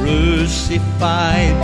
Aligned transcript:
Crucified? 0.00 1.54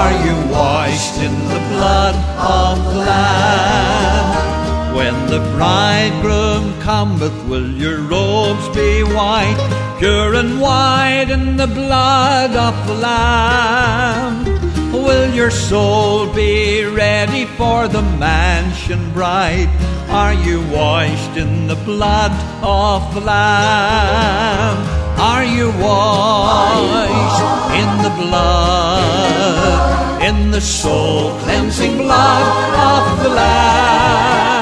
Are 0.00 0.12
you 0.26 0.36
washed 0.50 1.18
in 1.18 1.34
the 1.48 1.60
blood 1.70 2.14
of 2.36 2.84
the 2.84 2.98
Lamb? 3.00 4.94
When 4.94 5.14
the 5.26 5.40
bridegroom 5.56 6.80
cometh, 6.80 7.48
will 7.48 7.70
your 7.70 8.00
robes 8.00 8.68
be 8.76 9.02
white, 9.02 9.96
pure 9.98 10.34
and 10.34 10.60
white 10.60 11.28
in 11.30 11.56
the 11.56 11.66
blood 11.66 12.50
of 12.56 12.74
the 12.86 12.94
Lamb? 12.94 14.44
Will 14.92 15.32
your 15.32 15.50
soul 15.50 16.26
be 16.32 16.84
ready 16.84 17.46
for 17.56 17.88
the 17.88 18.02
mansion 18.02 19.12
bright? 19.12 19.68
Are 20.10 20.34
you 20.34 20.60
washed 20.70 21.36
in 21.36 21.68
the 21.68 21.76
blood 21.76 22.32
of 22.62 23.14
the 23.14 23.20
Lamb? 23.20 24.99
Are 25.20 25.44
you 25.44 25.68
washed 25.72 27.42
in 27.76 28.02
the 28.02 28.08
blood, 28.08 30.22
in 30.22 30.50
the 30.50 30.62
soul 30.62 31.38
cleansing 31.40 31.98
blood 31.98 32.46
of 32.88 33.22
the 33.22 33.28
Lamb? 33.28 34.59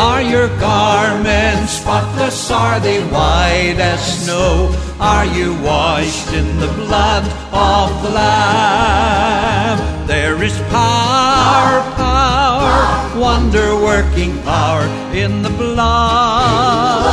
Are 0.00 0.22
your 0.22 0.48
garments 0.58 1.72
spotless? 1.72 2.50
Are 2.50 2.80
they 2.80 3.02
white 3.12 3.76
as 3.78 4.24
snow? 4.24 4.74
Are 4.98 5.26
you 5.26 5.52
washed 5.60 6.32
in 6.32 6.58
the 6.58 6.68
blood 6.68 7.24
of 7.52 8.02
the 8.02 8.08
Lamb? 8.08 10.06
There 10.06 10.42
is 10.42 10.58
power, 10.70 11.82
power, 12.00 13.20
wonder 13.20 13.76
working 13.76 14.42
power 14.42 14.86
in 15.12 15.42
the 15.42 15.50
blood 15.50 17.04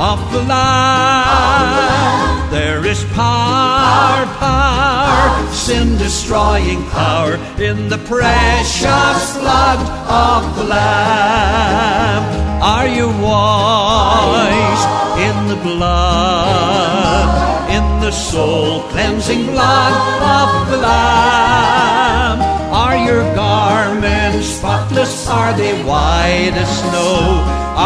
of 0.00 0.32
the 0.32 0.42
Lamb. 0.42 2.50
There 2.50 2.84
is 2.84 3.04
power, 3.14 4.23
power, 4.44 5.52
sin 5.52 5.96
destroying 5.98 6.82
power 6.90 7.34
in 7.68 7.88
the 7.88 7.98
precious 8.12 9.22
blood 9.40 9.80
of 10.28 10.40
the 10.56 10.64
Lamb. 10.64 12.24
Are 12.62 12.88
you 12.98 13.08
washed 13.28 14.90
in 15.26 15.36
the 15.52 15.60
blood, 15.68 17.28
in 17.76 17.84
the 18.04 18.10
soul 18.10 18.82
cleansing 18.92 19.44
blood 19.46 19.94
of 20.38 20.48
the 20.70 20.78
Lamb? 20.88 22.38
Are 22.84 22.96
your 22.96 23.22
garments 23.34 24.46
spotless? 24.58 25.28
Are 25.28 25.52
they 25.56 25.74
white 25.84 26.54
as 26.64 26.70
snow? 26.80 27.16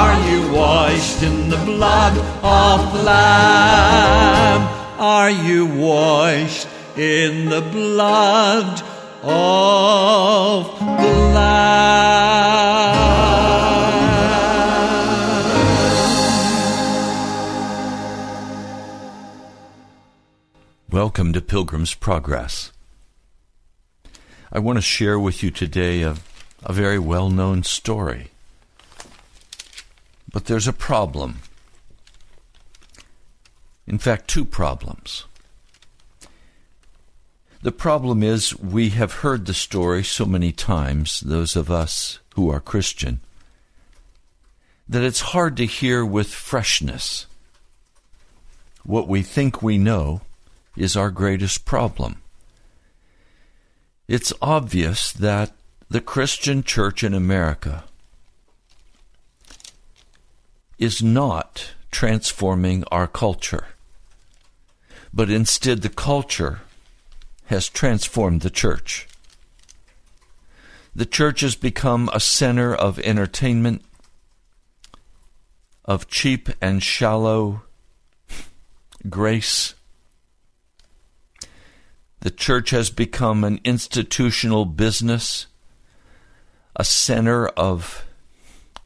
Are 0.02 0.16
you 0.28 0.40
washed 0.52 1.22
in 1.22 1.50
the 1.50 1.60
blood 1.70 2.14
of 2.42 2.78
the 2.94 3.02
Lamb? 3.02 4.87
Are 4.98 5.30
you 5.30 5.64
washed 5.64 6.66
in 6.96 7.50
the 7.50 7.60
blood 7.60 8.82
of 9.22 10.78
the 10.80 11.12
Lamb? 11.34 12.98
Welcome 20.90 21.32
to 21.32 21.40
Pilgrim's 21.42 21.94
Progress. 21.94 22.72
I 24.50 24.58
want 24.58 24.78
to 24.78 24.82
share 24.82 25.20
with 25.20 25.44
you 25.44 25.52
today 25.52 26.02
a, 26.02 26.16
a 26.64 26.72
very 26.72 26.98
well 26.98 27.30
known 27.30 27.62
story. 27.62 28.32
But 30.32 30.46
there's 30.46 30.66
a 30.66 30.72
problem. 30.72 31.38
In 33.88 33.96
fact, 33.96 34.28
two 34.28 34.44
problems. 34.44 35.24
The 37.62 37.72
problem 37.72 38.22
is 38.22 38.56
we 38.58 38.90
have 38.90 39.24
heard 39.24 39.46
the 39.46 39.54
story 39.54 40.04
so 40.04 40.26
many 40.26 40.52
times, 40.52 41.20
those 41.20 41.56
of 41.56 41.70
us 41.70 42.18
who 42.34 42.50
are 42.50 42.60
Christian, 42.60 43.20
that 44.86 45.02
it's 45.02 45.32
hard 45.32 45.56
to 45.56 45.64
hear 45.64 46.04
with 46.04 46.32
freshness. 46.32 47.26
What 48.84 49.08
we 49.08 49.22
think 49.22 49.62
we 49.62 49.78
know 49.78 50.20
is 50.76 50.94
our 50.94 51.10
greatest 51.10 51.64
problem. 51.64 52.20
It's 54.06 54.34
obvious 54.42 55.12
that 55.12 55.52
the 55.88 56.02
Christian 56.02 56.62
church 56.62 57.02
in 57.02 57.14
America 57.14 57.84
is 60.78 61.02
not 61.02 61.72
transforming 61.90 62.84
our 62.92 63.06
culture, 63.06 63.68
but 65.12 65.30
instead 65.30 65.82
the 65.82 65.88
culture 65.88 66.60
has 67.46 67.68
transformed 67.68 68.42
the 68.42 68.50
church. 68.50 69.08
The 70.94 71.06
church 71.06 71.40
has 71.40 71.54
become 71.54 72.10
a 72.12 72.20
center 72.20 72.74
of 72.74 72.98
entertainment, 73.00 73.84
of 75.84 76.08
cheap 76.08 76.48
and 76.60 76.82
shallow 76.82 77.62
grace. 79.08 79.74
The 82.20 82.30
church 82.30 82.70
has 82.70 82.90
become 82.90 83.44
an 83.44 83.60
institutional 83.64 84.64
business, 84.64 85.46
a 86.74 86.84
center 86.84 87.46
of 87.48 88.04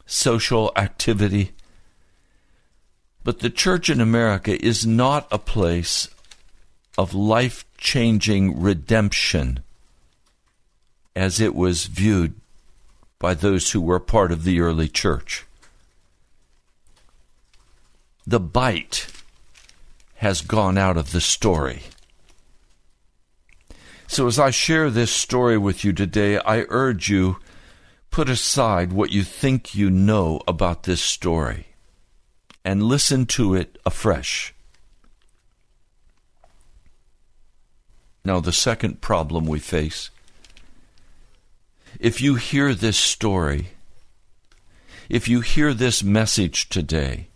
social 0.07 0.71
activity. 0.77 1.53
But 3.25 3.39
the 3.39 3.51
church 3.51 3.89
in 3.89 4.01
America 4.01 4.63
is 4.65 4.87
not 4.87 5.29
a 5.31 5.39
place 5.39 6.09
of 6.99 7.15
life 7.15 7.65
changing 7.79 8.61
redemption 8.61 9.61
as 11.15 11.41
it 11.41 11.55
was 11.55 11.87
viewed 11.87 12.35
by 13.19 13.35
those 13.35 13.71
who 13.71 13.81
were 13.81 14.01
part 14.01 14.33
of 14.33 14.45
the 14.45 14.61
early 14.61 14.89
church. 14.89 15.45
The 18.27 18.41
bite 18.41 19.07
has 20.17 20.41
gone 20.41 20.79
out 20.79 20.97
of 20.97 21.13
the 21.13 21.21
story. 21.21 21.83
So, 24.07 24.27
as 24.27 24.39
I 24.39 24.51
share 24.51 24.91
this 24.91 25.11
story 25.11 25.57
with 25.57 25.85
you 25.85 25.93
today, 25.93 26.39
I 26.39 26.65
urge 26.69 27.09
you 27.09 27.39
put 28.11 28.29
aside 28.29 28.93
what 28.93 29.11
you 29.11 29.23
think 29.23 29.75
you 29.75 29.91
know 29.91 30.41
about 30.47 30.83
this 30.83 31.01
story 31.01 31.72
and 32.65 32.83
listen 32.83 33.27
to 33.27 33.55
it 33.55 33.79
afresh. 33.85 34.55
Now, 38.25 38.41
the 38.41 38.53
second 38.53 39.01
problem 39.01 39.47
we 39.47 39.59
face 39.59 40.11
if 42.01 42.21
you 42.21 42.37
hear 42.37 42.75
this 42.75 42.97
story, 42.97 43.69
if 45.09 45.29
you 45.29 45.41
hear 45.41 45.75
this 45.75 46.03
message 46.03 46.69
today, 46.69 47.29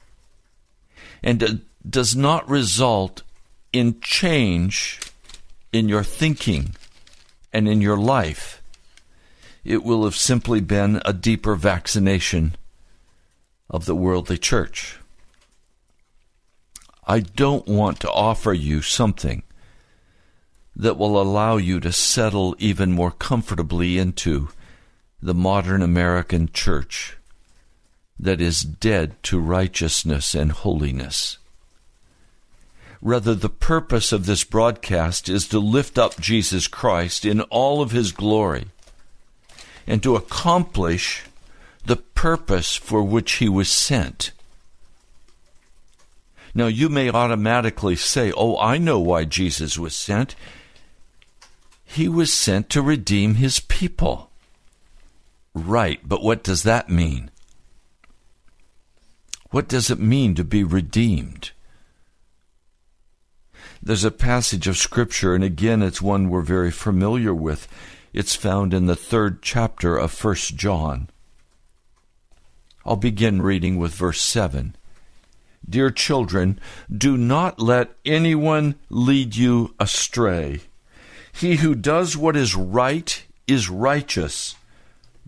and 1.22 1.42
it 1.42 1.60
does 1.88 2.16
not 2.16 2.48
result 2.48 3.22
in 3.72 4.00
change 4.00 5.00
in 5.72 5.88
your 5.88 6.02
thinking 6.02 6.74
and 7.52 7.68
in 7.68 7.80
your 7.80 7.98
life, 7.98 8.62
it 9.64 9.82
will 9.82 10.04
have 10.04 10.16
simply 10.16 10.60
been 10.60 11.02
a 11.04 11.12
deeper 11.12 11.54
vaccination 11.54 12.54
of 13.68 13.84
the 13.84 13.94
worldly 13.94 14.38
church. 14.38 14.98
I 17.06 17.20
don't 17.20 17.68
want 17.68 18.00
to 18.00 18.10
offer 18.10 18.52
you 18.52 18.82
something 18.82 19.42
that 20.74 20.98
will 20.98 21.20
allow 21.20 21.56
you 21.56 21.80
to 21.80 21.92
settle 21.92 22.56
even 22.58 22.92
more 22.92 23.12
comfortably 23.12 23.96
into 23.96 24.48
the 25.22 25.34
modern 25.34 25.82
American 25.82 26.50
church 26.52 27.16
that 28.18 28.40
is 28.40 28.62
dead 28.62 29.22
to 29.24 29.38
righteousness 29.38 30.34
and 30.34 30.52
holiness. 30.52 31.38
Rather, 33.00 33.34
the 33.34 33.48
purpose 33.48 34.10
of 34.12 34.26
this 34.26 34.42
broadcast 34.42 35.28
is 35.28 35.46
to 35.48 35.58
lift 35.58 35.98
up 35.98 36.20
Jesus 36.20 36.66
Christ 36.66 37.24
in 37.24 37.40
all 37.42 37.82
of 37.82 37.92
his 37.92 38.10
glory 38.10 38.66
and 39.86 40.02
to 40.02 40.16
accomplish 40.16 41.22
the 41.84 41.96
purpose 41.96 42.74
for 42.74 43.02
which 43.02 43.34
he 43.34 43.48
was 43.48 43.70
sent. 43.70 44.32
Now, 46.56 46.68
you 46.68 46.88
may 46.88 47.10
automatically 47.10 47.96
say, 47.96 48.32
Oh, 48.34 48.58
I 48.58 48.78
know 48.78 48.98
why 48.98 49.26
Jesus 49.26 49.78
was 49.78 49.94
sent. 49.94 50.34
He 51.84 52.08
was 52.08 52.32
sent 52.32 52.70
to 52.70 52.80
redeem 52.80 53.34
his 53.34 53.60
people. 53.60 54.30
Right, 55.52 56.00
but 56.02 56.22
what 56.22 56.42
does 56.42 56.62
that 56.62 56.88
mean? 56.88 57.30
What 59.50 59.68
does 59.68 59.90
it 59.90 59.98
mean 59.98 60.34
to 60.34 60.44
be 60.44 60.64
redeemed? 60.64 61.50
There's 63.82 64.04
a 64.04 64.10
passage 64.10 64.66
of 64.66 64.78
Scripture, 64.78 65.34
and 65.34 65.44
again, 65.44 65.82
it's 65.82 66.00
one 66.00 66.30
we're 66.30 66.40
very 66.40 66.70
familiar 66.70 67.34
with. 67.34 67.68
It's 68.14 68.34
found 68.34 68.72
in 68.72 68.86
the 68.86 68.96
third 68.96 69.42
chapter 69.42 69.98
of 69.98 70.10
First 70.10 70.56
John. 70.56 71.10
I'll 72.86 72.96
begin 72.96 73.42
reading 73.42 73.76
with 73.76 73.94
verse 73.94 74.22
7. 74.22 74.74
Dear 75.68 75.90
children, 75.90 76.60
do 76.94 77.16
not 77.16 77.58
let 77.58 77.90
anyone 78.04 78.76
lead 78.88 79.34
you 79.34 79.74
astray. 79.80 80.60
He 81.32 81.56
who 81.56 81.74
does 81.74 82.16
what 82.16 82.36
is 82.36 82.54
right 82.54 83.24
is 83.46 83.68
righteous, 83.68 84.54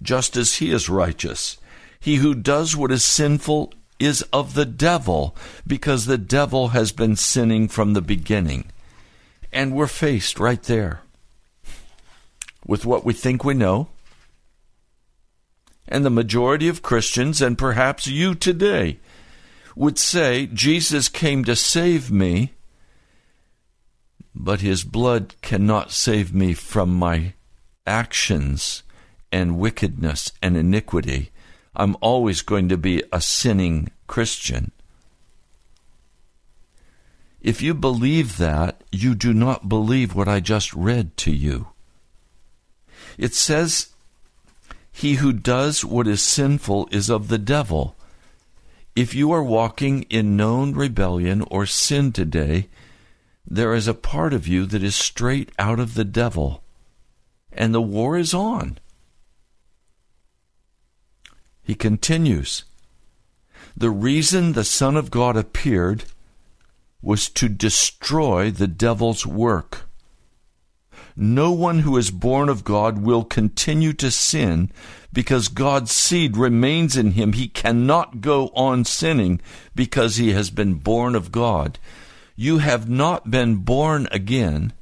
just 0.01 0.37
as 0.37 0.57
he 0.57 0.71
is 0.71 0.89
righteous. 0.89 1.59
He 2.01 2.17
who 2.17 2.35
does 2.35 2.77
what 2.77 2.93
is 2.93 3.05
sinful 3.05 3.73
is 3.99 4.23
of 4.33 4.55
the 4.55 4.65
devil, 4.65 5.37
because 5.67 6.07
the 6.07 6.19
devil 6.19 6.69
has 6.69 6.93
been 6.93 7.17
sinning 7.17 7.67
from 7.69 7.93
the 7.93 8.01
beginning. 8.01 8.71
And 9.53 9.75
we're 9.75 9.89
faced 9.89 10.39
right 10.39 10.63
there 10.63 11.01
with 12.65 12.87
what 12.87 13.05
we 13.05 13.13
think 13.13 13.45
we 13.45 13.55
know. 13.55 13.89
And 15.89 16.05
the 16.05 16.11
majority 16.11 16.69
of 16.69 16.83
Christians, 16.83 17.43
and 17.43 17.59
perhaps 17.59 18.07
you 18.07 18.35
today, 18.35 18.99
would 19.79 19.99
say, 19.99 20.47
Jesus 20.47 21.09
came 21.09 21.45
to 21.45 21.57
save 21.57 22.11
me 22.11 22.53
but 24.39 24.61
his 24.61 24.85
blood 24.85 25.35
cannot 25.43 25.91
save 25.91 26.33
me 26.33 26.55
from 26.55 26.95
my 26.95 27.35
actions 27.85 28.85
and 29.33 29.59
wickedness 29.59 30.31
and 30.41 30.57
iniquity. 30.57 31.33
I'm 31.75 31.97
always 32.01 32.43
going 32.43 32.69
to 32.69 32.79
be 32.79 33.03
a 33.13 33.21
sinning 33.21 33.91
Christian. 34.07 34.71
If 37.41 37.61
you 37.61 37.75
believe 37.75 38.37
that, 38.39 38.85
you 38.93 39.17
do 39.17 39.35
not 39.35 39.69
believe 39.69 40.15
what 40.15 40.29
I 40.29 40.39
just 40.39 40.73
read 40.73 41.17
to 41.19 41.33
you. 41.33 41.69
It 43.17 43.35
says, 43.35 43.89
He 44.93 45.15
who 45.15 45.33
does 45.33 45.85
what 45.85 46.07
is 46.07 46.23
sinful 46.23 46.89
is 46.93 47.11
of 47.11 47.27
the 47.27 47.39
devil. 47.39 47.97
If 48.99 49.15
you 49.15 49.31
are 49.31 49.45
walking 49.45 50.03
in 50.11 50.37
known 50.37 50.75
rebellion 50.75 51.43
or 51.53 51.67
sin 51.67 52.11
today, 52.11 52.69
there 53.47 53.73
is 53.73 53.87
a 53.87 53.95
part 53.95 54.35
of 54.35 54.49
you 54.49 54.67
that 54.67 54.83
is 54.83 54.97
straight 54.97 55.53
out 55.57 55.79
of 55.79 55.95
the 55.95 56.05
devil, 56.05 56.65
and 57.53 57.73
the 57.73 57.81
war 57.81 58.19
is 58.19 58.35
on. 58.35 58.81
He 61.63 61.77
continues 61.77 62.65
The 63.77 63.91
reason 63.91 64.55
the 64.55 64.65
Son 64.65 64.97
of 64.97 65.13
God 65.13 65.37
appeared 65.37 66.03
was 67.01 67.29
to 67.29 67.49
destroy 67.49 68.51
the 68.51 68.67
devil's 68.67 69.25
work. 69.25 69.88
No 71.19 71.53
one 71.53 71.81
who 71.81 71.97
is 71.97 72.11
born 72.11 72.49
of 72.49 72.65
God 72.65 72.99
will 73.03 73.25
continue 73.25 73.93
to 73.95 74.11
sin 74.11 74.71
because 75.13 75.49
God's 75.49 75.91
seed 75.91 76.37
remains 76.37 76.97
in 76.97 77.13
him. 77.13 77.33
He 77.33 77.49
cannot 77.49 78.21
go 78.21 78.49
on 78.55 78.85
sinning 78.85 79.41
because 79.75 80.17
he 80.17 80.33
has 80.33 80.51
been 80.51 80.75
born 80.75 81.15
of 81.15 81.33
God 81.33 81.79
you 82.41 82.59
have 82.59 82.89
not 82.89 83.33
been 83.33 83.57
born 83.57 84.07
again, 84.13 84.73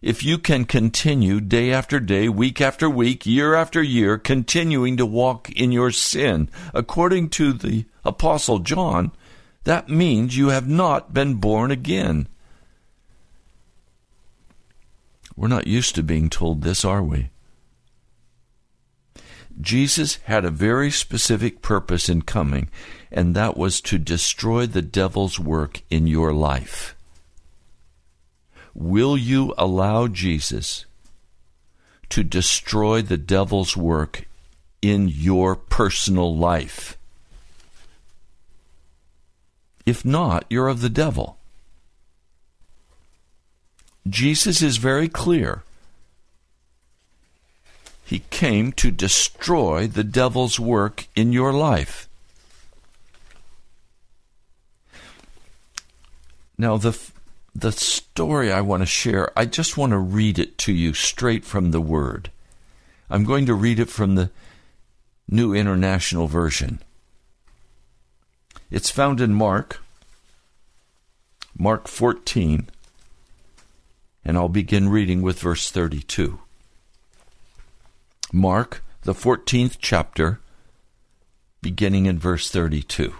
if 0.00 0.24
you 0.24 0.38
can 0.38 0.64
continue 0.64 1.38
day 1.38 1.70
after 1.70 2.00
day, 2.00 2.30
week 2.30 2.62
after 2.62 2.88
week, 2.88 3.26
year 3.26 3.54
after 3.54 3.82
year, 3.82 4.16
continuing 4.16 4.96
to 4.96 5.04
walk 5.04 5.50
in 5.50 5.70
your 5.70 5.90
sin, 5.90 6.48
according 6.72 7.28
to 7.28 7.52
the 7.52 7.84
Apostle 8.06 8.60
John, 8.60 9.12
that 9.64 9.90
means 9.90 10.38
you 10.38 10.48
have 10.48 10.66
not 10.66 11.12
been 11.12 11.34
born 11.34 11.70
again. 11.70 12.26
We're 15.38 15.46
not 15.46 15.68
used 15.68 15.94
to 15.94 16.02
being 16.02 16.30
told 16.30 16.62
this, 16.62 16.84
are 16.84 17.02
we? 17.02 17.30
Jesus 19.60 20.16
had 20.24 20.44
a 20.44 20.50
very 20.50 20.90
specific 20.90 21.62
purpose 21.62 22.08
in 22.08 22.22
coming, 22.22 22.68
and 23.12 23.36
that 23.36 23.56
was 23.56 23.80
to 23.82 23.98
destroy 23.98 24.66
the 24.66 24.82
devil's 24.82 25.38
work 25.38 25.82
in 25.90 26.08
your 26.08 26.32
life. 26.32 26.96
Will 28.74 29.16
you 29.16 29.54
allow 29.56 30.08
Jesus 30.08 30.86
to 32.08 32.24
destroy 32.24 33.00
the 33.00 33.16
devil's 33.16 33.76
work 33.76 34.26
in 34.82 35.06
your 35.06 35.54
personal 35.54 36.36
life? 36.36 36.98
If 39.86 40.04
not, 40.04 40.46
you're 40.50 40.66
of 40.66 40.80
the 40.80 40.90
devil. 40.90 41.37
Jesus 44.08 44.62
is 44.62 44.76
very 44.76 45.08
clear. 45.08 45.62
He 48.04 48.20
came 48.30 48.72
to 48.72 48.90
destroy 48.90 49.86
the 49.86 50.04
devil's 50.04 50.58
work 50.58 51.06
in 51.14 51.32
your 51.32 51.52
life. 51.52 52.08
Now, 56.56 56.76
the, 56.76 56.98
the 57.54 57.70
story 57.70 58.50
I 58.50 58.62
want 58.62 58.82
to 58.82 58.86
share, 58.86 59.30
I 59.38 59.44
just 59.44 59.76
want 59.76 59.90
to 59.90 59.98
read 59.98 60.38
it 60.38 60.58
to 60.58 60.72
you 60.72 60.94
straight 60.94 61.44
from 61.44 61.70
the 61.70 61.80
Word. 61.80 62.30
I'm 63.10 63.24
going 63.24 63.46
to 63.46 63.54
read 63.54 63.78
it 63.78 63.90
from 63.90 64.14
the 64.14 64.30
New 65.28 65.54
International 65.54 66.26
Version. 66.26 66.80
It's 68.70 68.90
found 68.90 69.20
in 69.20 69.34
Mark, 69.34 69.82
Mark 71.56 71.88
14, 71.88 72.68
and 74.24 74.36
I'll 74.36 74.48
begin 74.48 74.88
reading 74.88 75.22
with 75.22 75.40
verse 75.40 75.70
32. 75.70 76.38
Mark, 78.32 78.84
the 79.02 79.14
14th 79.14 79.76
chapter, 79.80 80.40
beginning 81.62 82.06
in 82.06 82.18
verse 82.18 82.50
32. 82.50 83.14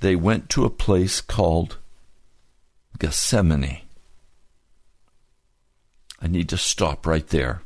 They 0.00 0.16
went 0.16 0.50
to 0.50 0.64
a 0.64 0.70
place 0.70 1.20
called 1.20 1.78
Gethsemane. 2.98 3.80
I 6.20 6.26
need 6.26 6.48
to 6.50 6.58
stop 6.58 7.06
right 7.06 7.26
there. 7.28 7.62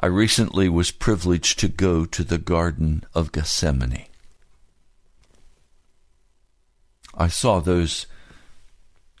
I 0.00 0.06
recently 0.06 0.68
was 0.68 0.90
privileged 0.90 1.60
to 1.60 1.68
go 1.68 2.04
to 2.06 2.24
the 2.24 2.38
Garden 2.38 3.04
of 3.14 3.30
Gethsemane. 3.30 4.06
I 7.14 7.28
saw 7.28 7.60
those 7.60 8.06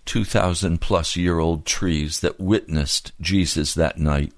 2,000 0.04 0.80
plus 0.80 1.16
year 1.16 1.38
old 1.38 1.64
trees 1.64 2.20
that 2.20 2.40
witnessed 2.40 3.12
Jesus 3.20 3.74
that 3.74 3.98
night. 3.98 4.32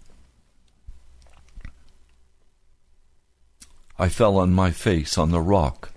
I 3.98 4.08
fell 4.08 4.36
on 4.36 4.52
my 4.52 4.70
face 4.70 5.16
on 5.16 5.30
the 5.30 5.40
rock 5.40 5.90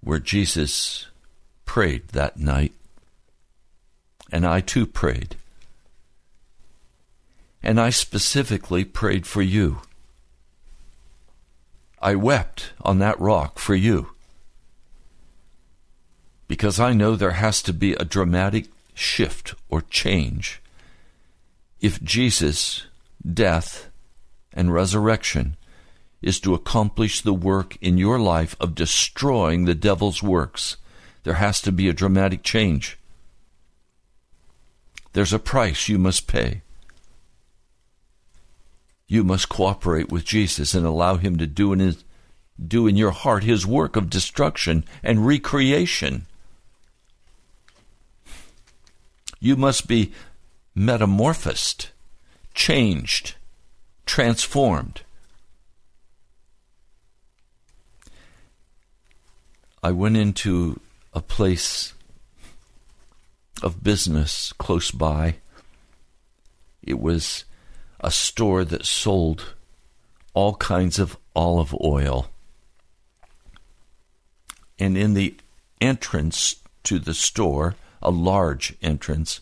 where 0.00 0.18
Jesus 0.18 1.06
prayed 1.64 2.08
that 2.08 2.36
night. 2.36 2.72
And 4.32 4.46
I 4.46 4.60
too 4.60 4.86
prayed. 4.86 5.36
And 7.62 7.80
I 7.80 7.90
specifically 7.90 8.84
prayed 8.84 9.26
for 9.26 9.42
you. 9.42 9.80
I 12.00 12.14
wept 12.14 12.72
on 12.80 12.98
that 12.98 13.20
rock 13.20 13.58
for 13.58 13.74
you. 13.74 14.10
Because 16.50 16.80
I 16.80 16.94
know 16.94 17.14
there 17.14 17.38
has 17.38 17.62
to 17.62 17.72
be 17.72 17.92
a 17.92 18.04
dramatic 18.04 18.66
shift 18.92 19.54
or 19.68 19.82
change 19.82 20.60
if 21.80 22.02
Jesus' 22.02 22.86
death 23.22 23.88
and 24.52 24.74
resurrection 24.74 25.56
is 26.20 26.40
to 26.40 26.54
accomplish 26.54 27.20
the 27.20 27.32
work 27.32 27.78
in 27.80 27.98
your 27.98 28.18
life 28.18 28.56
of 28.58 28.74
destroying 28.74 29.64
the 29.64 29.76
devil's 29.76 30.24
works. 30.24 30.76
There 31.22 31.34
has 31.34 31.60
to 31.60 31.70
be 31.70 31.88
a 31.88 31.92
dramatic 31.92 32.42
change. 32.42 32.98
There's 35.12 35.32
a 35.32 35.38
price 35.38 35.88
you 35.88 36.00
must 36.00 36.26
pay. 36.26 36.62
You 39.06 39.22
must 39.22 39.48
cooperate 39.48 40.10
with 40.10 40.24
Jesus 40.24 40.74
and 40.74 40.84
allow 40.84 41.14
him 41.14 41.38
to 41.38 41.46
do 41.46 41.72
in 41.72 41.78
his 41.78 42.02
do 42.60 42.88
in 42.88 42.96
your 42.96 43.12
heart 43.12 43.44
his 43.44 43.64
work 43.64 43.94
of 43.94 44.10
destruction 44.10 44.84
and 45.04 45.24
recreation. 45.24 46.26
You 49.40 49.56
must 49.56 49.88
be 49.88 50.12
metamorphosed, 50.74 51.88
changed, 52.54 53.34
transformed. 54.04 55.00
I 59.82 59.92
went 59.92 60.18
into 60.18 60.78
a 61.14 61.22
place 61.22 61.94
of 63.62 63.82
business 63.82 64.52
close 64.58 64.90
by. 64.90 65.36
It 66.82 67.00
was 67.00 67.44
a 67.98 68.10
store 68.10 68.64
that 68.66 68.84
sold 68.84 69.54
all 70.34 70.54
kinds 70.56 70.98
of 70.98 71.16
olive 71.34 71.74
oil. 71.82 72.30
And 74.78 74.96
in 74.98 75.14
the 75.14 75.34
entrance 75.80 76.56
to 76.84 76.98
the 76.98 77.14
store, 77.14 77.74
a 78.02 78.10
large 78.10 78.74
entrance, 78.82 79.40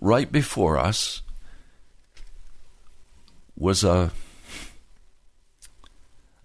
right 0.00 0.30
before 0.30 0.78
us 0.78 1.22
was 3.56 3.82
a 3.82 4.12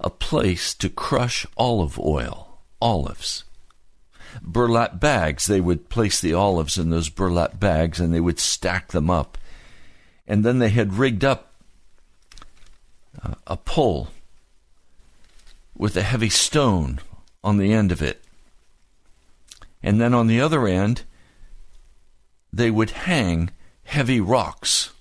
a 0.03 0.09
place 0.09 0.73
to 0.73 0.89
crush 0.89 1.45
olive 1.57 1.99
oil, 1.99 2.57
olives. 2.81 3.43
Burlap 4.41 4.99
bags, 4.99 5.45
they 5.45 5.61
would 5.61 5.89
place 5.89 6.19
the 6.19 6.33
olives 6.33 6.77
in 6.77 6.89
those 6.89 7.09
burlap 7.09 7.59
bags 7.59 7.99
and 7.99 8.13
they 8.13 8.19
would 8.19 8.39
stack 8.39 8.89
them 8.89 9.09
up. 9.09 9.37
And 10.27 10.43
then 10.43 10.59
they 10.59 10.69
had 10.69 10.95
rigged 10.95 11.23
up 11.23 11.53
uh, 13.21 13.35
a 13.45 13.57
pole 13.57 14.07
with 15.77 15.95
a 15.95 16.01
heavy 16.01 16.29
stone 16.29 16.99
on 17.43 17.57
the 17.57 17.73
end 17.73 17.91
of 17.91 18.01
it. 18.01 18.23
And 19.83 19.99
then 19.99 20.13
on 20.13 20.27
the 20.27 20.41
other 20.41 20.67
end, 20.67 21.03
they 22.53 22.69
would 22.69 22.91
hang 22.91 23.49
heavy 23.83 24.19
rocks, 24.19 24.91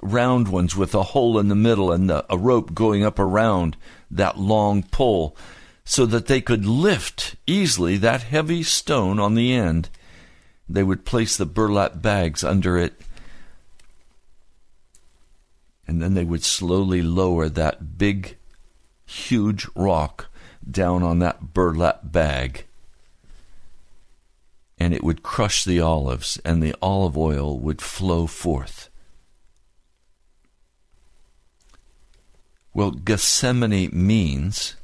round 0.00 0.48
ones 0.48 0.76
with 0.76 0.94
a 0.94 1.02
hole 1.02 1.38
in 1.38 1.48
the 1.48 1.54
middle 1.54 1.90
and 1.90 2.10
a 2.10 2.24
rope 2.38 2.74
going 2.74 3.04
up 3.04 3.18
around 3.18 3.76
that 4.10 4.38
long 4.38 4.82
pole 4.82 5.36
so 5.84 6.04
that 6.06 6.26
they 6.26 6.40
could 6.40 6.66
lift 6.66 7.36
easily 7.46 7.96
that 7.96 8.22
heavy 8.22 8.62
stone 8.62 9.18
on 9.18 9.34
the 9.34 9.52
end. 9.52 9.88
They 10.68 10.82
would 10.82 11.04
place 11.04 11.36
the 11.36 11.46
burlap 11.46 12.02
bags 12.02 12.42
under 12.42 12.76
it, 12.76 13.00
and 15.86 16.02
then 16.02 16.14
they 16.14 16.24
would 16.24 16.42
slowly 16.42 17.02
lower 17.02 17.48
that 17.48 17.96
big, 17.96 18.36
huge 19.04 19.68
rock 19.76 20.26
down 20.68 21.04
on 21.04 21.20
that 21.20 21.54
burlap 21.54 22.00
bag. 22.10 22.64
And 24.78 24.92
it 24.92 25.02
would 25.02 25.22
crush 25.22 25.64
the 25.64 25.80
olives, 25.80 26.38
and 26.44 26.62
the 26.62 26.74
olive 26.82 27.16
oil 27.16 27.58
would 27.58 27.80
flow 27.80 28.26
forth. 28.26 28.90
Well, 32.74 32.90
Gethsemane 32.90 33.90
means 33.92 34.76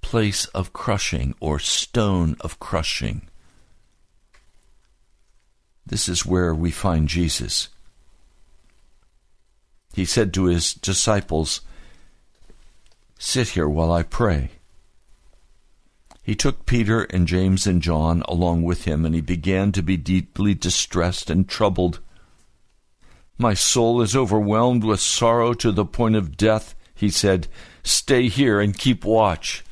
place 0.00 0.46
of 0.46 0.72
crushing 0.72 1.34
or 1.38 1.58
stone 1.58 2.36
of 2.40 2.58
crushing. 2.58 3.28
This 5.86 6.08
is 6.08 6.26
where 6.26 6.54
we 6.54 6.70
find 6.70 7.08
Jesus. 7.08 7.68
He 9.94 10.04
said 10.04 10.34
to 10.34 10.44
his 10.44 10.74
disciples, 10.74 11.60
Sit 13.18 13.48
here 13.50 13.68
while 13.68 13.92
I 13.92 14.02
pray. 14.02 14.50
He 16.28 16.36
took 16.36 16.66
Peter 16.66 17.04
and 17.04 17.26
James 17.26 17.66
and 17.66 17.80
John 17.80 18.22
along 18.28 18.62
with 18.62 18.84
him, 18.84 19.06
and 19.06 19.14
he 19.14 19.22
began 19.22 19.72
to 19.72 19.82
be 19.82 19.96
deeply 19.96 20.52
distressed 20.52 21.30
and 21.30 21.48
troubled. 21.48 22.00
My 23.38 23.54
soul 23.54 24.02
is 24.02 24.14
overwhelmed 24.14 24.84
with 24.84 25.00
sorrow 25.00 25.54
to 25.54 25.72
the 25.72 25.86
point 25.86 26.16
of 26.16 26.36
death, 26.36 26.74
he 26.94 27.08
said. 27.08 27.48
Stay 27.82 28.28
here 28.28 28.60
and 28.60 28.76
keep 28.76 29.06
watch. 29.06 29.64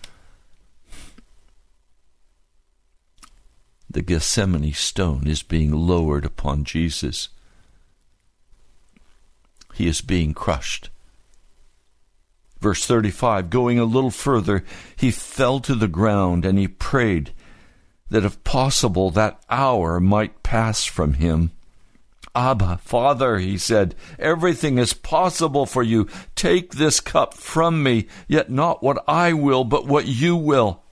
The 3.90 4.00
Gethsemane 4.00 4.72
stone 4.72 5.26
is 5.26 5.42
being 5.42 5.72
lowered 5.72 6.24
upon 6.24 6.64
Jesus. 6.64 7.28
He 9.74 9.86
is 9.86 10.00
being 10.00 10.32
crushed. 10.32 10.88
Verse 12.60 12.86
35 12.86 13.50
Going 13.50 13.78
a 13.78 13.84
little 13.84 14.10
further, 14.10 14.64
he 14.96 15.10
fell 15.10 15.60
to 15.60 15.74
the 15.74 15.88
ground 15.88 16.44
and 16.44 16.58
he 16.58 16.68
prayed 16.68 17.32
that 18.08 18.24
if 18.24 18.42
possible 18.44 19.10
that 19.10 19.40
hour 19.50 20.00
might 20.00 20.42
pass 20.42 20.84
from 20.84 21.14
him. 21.14 21.50
Abba, 22.34 22.78
Father, 22.84 23.38
he 23.38 23.56
said, 23.56 23.94
everything 24.18 24.76
is 24.76 24.92
possible 24.92 25.64
for 25.64 25.82
you. 25.82 26.06
Take 26.34 26.74
this 26.74 27.00
cup 27.00 27.32
from 27.32 27.82
me, 27.82 28.08
yet 28.28 28.50
not 28.50 28.82
what 28.82 29.02
I 29.08 29.32
will, 29.32 29.64
but 29.64 29.86
what 29.86 30.06
you 30.06 30.36
will. 30.36 30.82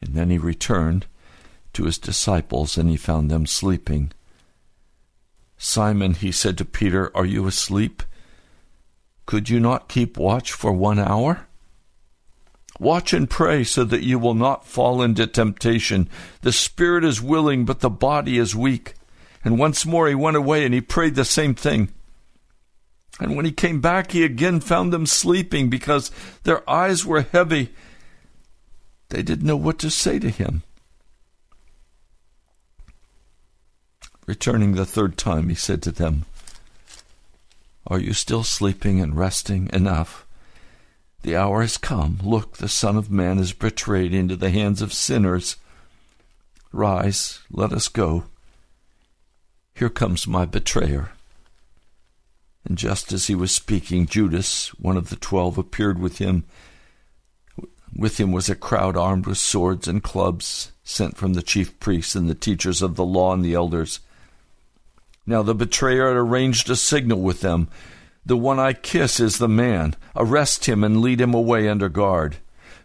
And 0.00 0.14
then 0.14 0.30
he 0.30 0.38
returned 0.38 1.04
to 1.74 1.84
his 1.84 1.98
disciples, 1.98 2.78
and 2.78 2.88
he 2.88 2.96
found 2.96 3.30
them 3.30 3.44
sleeping. 3.44 4.10
Simon, 5.58 6.14
he 6.14 6.32
said 6.32 6.56
to 6.58 6.64
Peter, 6.64 7.14
Are 7.14 7.26
you 7.26 7.46
asleep? 7.46 8.02
Could 9.26 9.48
you 9.48 9.60
not 9.60 9.88
keep 9.88 10.16
watch 10.16 10.52
for 10.52 10.72
one 10.72 10.98
hour? 10.98 11.46
Watch 12.78 13.12
and 13.12 13.30
pray 13.30 13.64
so 13.64 13.84
that 13.84 14.02
you 14.02 14.18
will 14.18 14.34
not 14.34 14.66
fall 14.66 15.00
into 15.00 15.26
temptation. 15.26 16.08
The 16.42 16.52
spirit 16.52 17.04
is 17.04 17.22
willing, 17.22 17.64
but 17.64 17.80
the 17.80 17.90
body 17.90 18.36
is 18.36 18.56
weak. 18.56 18.94
And 19.44 19.58
once 19.58 19.86
more 19.86 20.08
he 20.08 20.14
went 20.14 20.36
away 20.36 20.64
and 20.64 20.74
he 20.74 20.80
prayed 20.80 21.14
the 21.14 21.24
same 21.24 21.54
thing. 21.54 21.92
And 23.20 23.36
when 23.36 23.44
he 23.44 23.52
came 23.52 23.80
back, 23.80 24.10
he 24.10 24.24
again 24.24 24.60
found 24.60 24.92
them 24.92 25.06
sleeping 25.06 25.70
because 25.70 26.10
their 26.42 26.68
eyes 26.68 27.06
were 27.06 27.22
heavy. 27.22 27.72
They 29.10 29.22
didn't 29.22 29.46
know 29.46 29.56
what 29.56 29.78
to 29.80 29.90
say 29.90 30.18
to 30.18 30.30
him. 30.30 30.64
Returning 34.26 34.72
the 34.72 34.86
third 34.86 35.16
time, 35.16 35.48
he 35.48 35.54
said 35.54 35.82
to 35.82 35.92
them, 35.92 36.24
Are 37.86 37.98
you 37.98 38.14
still 38.14 38.44
sleeping 38.44 39.00
and 39.00 39.16
resting 39.16 39.68
enough? 39.72 40.26
The 41.22 41.36
hour 41.36 41.62
has 41.62 41.76
come. 41.76 42.18
Look, 42.22 42.56
the 42.56 42.68
Son 42.68 42.96
of 42.96 43.10
Man 43.10 43.38
is 43.38 43.52
betrayed 43.52 44.14
into 44.14 44.36
the 44.36 44.50
hands 44.50 44.82
of 44.82 44.92
sinners. 44.92 45.56
Rise, 46.72 47.40
let 47.50 47.72
us 47.72 47.88
go. 47.88 48.24
Here 49.74 49.90
comes 49.90 50.26
my 50.26 50.44
betrayer. 50.44 51.10
And 52.64 52.78
just 52.78 53.12
as 53.12 53.26
he 53.26 53.34
was 53.34 53.52
speaking, 53.52 54.06
Judas, 54.06 54.68
one 54.78 54.96
of 54.96 55.10
the 55.10 55.16
twelve, 55.16 55.58
appeared 55.58 55.98
with 55.98 56.18
him. 56.18 56.44
With 57.94 58.18
him 58.18 58.32
was 58.32 58.48
a 58.48 58.54
crowd 58.54 58.96
armed 58.96 59.26
with 59.26 59.38
swords 59.38 59.86
and 59.86 60.02
clubs, 60.02 60.72
sent 60.82 61.16
from 61.16 61.34
the 61.34 61.42
chief 61.42 61.78
priests 61.80 62.14
and 62.14 62.28
the 62.28 62.34
teachers 62.34 62.80
of 62.82 62.96
the 62.96 63.04
law 63.04 63.32
and 63.34 63.44
the 63.44 63.54
elders. 63.54 64.00
Now 65.26 65.42
the 65.42 65.54
betrayer 65.54 66.08
had 66.08 66.16
arranged 66.16 66.68
a 66.70 66.76
signal 66.76 67.20
with 67.20 67.40
them 67.40 67.68
the 68.26 68.36
one 68.36 68.58
I 68.58 68.72
kiss 68.72 69.20
is 69.20 69.38
the 69.38 69.48
man. 69.48 69.94
Arrest 70.16 70.64
him 70.64 70.82
and 70.82 71.00
lead 71.00 71.20
him 71.20 71.34
away 71.34 71.68
under 71.68 71.88
guard. 71.88 72.36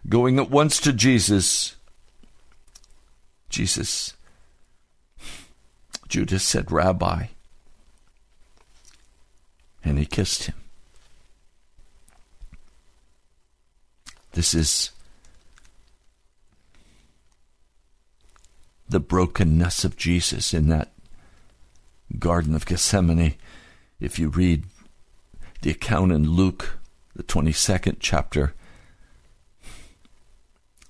Going 0.08 0.38
at 0.38 0.50
once 0.50 0.78
to 0.80 0.92
Jesus, 0.92 1.76
Jesus, 3.48 4.14
Judas 6.08 6.44
said, 6.44 6.70
Rabbi. 6.70 7.26
And 9.82 9.98
he 9.98 10.04
kissed 10.04 10.44
him. 10.44 10.54
This 14.32 14.54
is 14.54 14.90
the 18.88 19.00
brokenness 19.00 19.84
of 19.84 19.96
Jesus 19.96 20.52
in 20.52 20.68
that 20.68 20.90
Garden 22.18 22.54
of 22.54 22.66
Gethsemane. 22.66 23.34
If 24.00 24.18
you 24.18 24.28
read 24.28 24.64
the 25.62 25.70
account 25.70 26.12
in 26.12 26.30
Luke, 26.30 26.78
the 27.14 27.22
22nd 27.22 27.96
chapter, 28.00 28.54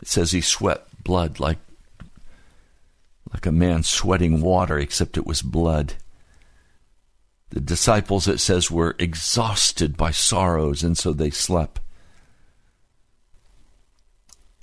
it 0.01 0.09
says 0.09 0.33
he 0.33 0.41
sweat 0.41 0.87
blood 1.05 1.41
like, 1.41 1.59
like 3.33 3.47
a 3.47 3.53
man 3.53 3.83
sweating 3.83 4.41
water, 4.41 4.79
except 4.79 5.17
it 5.17 5.27
was 5.27 5.43
blood. 5.43 5.95
The 7.51 7.61
disciples, 7.61 8.29
it 8.29 8.39
says, 8.39 8.71
were 8.71 8.95
exhausted 8.99 9.97
by 9.97 10.13
sorrows, 10.13 10.85
and 10.85 10.97
so 10.97 11.13
they 11.13 11.31
slept. 11.31 11.81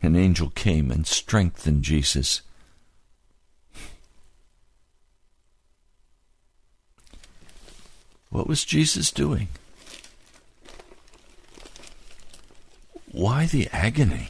An 0.01 0.15
angel 0.15 0.49
came 0.51 0.89
and 0.89 1.05
strengthened 1.05 1.83
Jesus. 1.83 2.41
What 8.29 8.47
was 8.47 8.65
Jesus 8.65 9.11
doing? 9.11 9.47
Why 13.11 13.45
the 13.45 13.67
agony? 13.71 14.29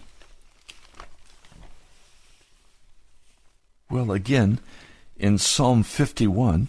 Well, 3.90 4.12
again, 4.12 4.60
in 5.18 5.38
Psalm 5.38 5.84
51, 5.84 6.68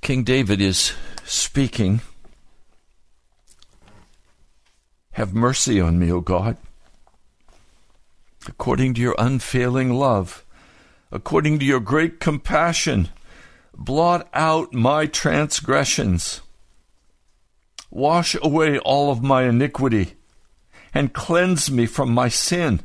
King 0.00 0.24
David 0.24 0.60
is 0.60 0.94
speaking 1.24 2.00
Have 5.12 5.34
mercy 5.34 5.80
on 5.80 5.98
me, 5.98 6.10
O 6.10 6.20
God, 6.20 6.56
according 8.48 8.94
to 8.94 9.00
your 9.00 9.14
unfailing 9.18 9.92
love, 9.92 10.44
according 11.12 11.58
to 11.58 11.64
your 11.64 11.78
great 11.78 12.18
compassion. 12.18 13.10
Blot 13.76 14.28
out 14.32 14.72
my 14.72 15.06
transgressions. 15.06 16.40
Wash 17.90 18.34
away 18.42 18.78
all 18.78 19.12
of 19.12 19.22
my 19.22 19.44
iniquity 19.44 20.14
and 20.94 21.12
cleanse 21.12 21.70
me 21.70 21.86
from 21.86 22.12
my 22.12 22.28
sin. 22.28 22.80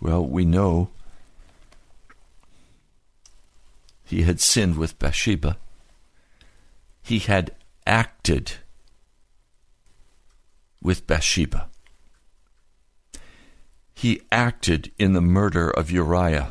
Well, 0.00 0.24
we 0.24 0.44
know 0.44 0.90
he 4.04 4.22
had 4.22 4.40
sinned 4.40 4.76
with 4.76 4.98
Bathsheba. 4.98 5.56
He 7.02 7.18
had 7.18 7.52
acted 7.86 8.52
with 10.80 11.06
Bathsheba. 11.06 11.68
He 14.02 14.22
acted 14.32 14.90
in 14.98 15.12
the 15.12 15.20
murder 15.20 15.70
of 15.70 15.92
Uriah. 15.92 16.50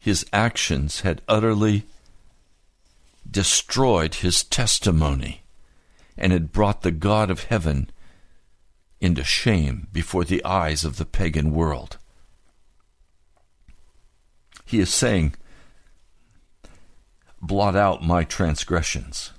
His 0.00 0.26
actions 0.32 1.02
had 1.02 1.22
utterly 1.28 1.84
destroyed 3.30 4.16
his 4.16 4.42
testimony 4.42 5.42
and 6.16 6.32
had 6.32 6.50
brought 6.50 6.82
the 6.82 6.90
God 6.90 7.30
of 7.30 7.44
heaven 7.44 7.90
into 9.00 9.22
shame 9.22 9.86
before 9.92 10.24
the 10.24 10.44
eyes 10.44 10.82
of 10.82 10.96
the 10.96 11.06
pagan 11.06 11.54
world. 11.54 11.96
He 14.64 14.80
is 14.80 14.92
saying, 14.92 15.36
blot 17.40 17.76
out 17.76 18.02
my 18.02 18.24
transgressions, 18.24 19.30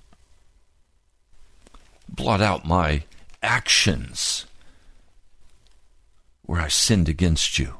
blot 2.07 2.39
out 2.39 2.65
my 2.65 3.03
actions 3.43 4.45
where 6.49 6.61
I 6.61 6.67
sinned 6.67 7.07
against 7.07 7.59
you. 7.59 7.75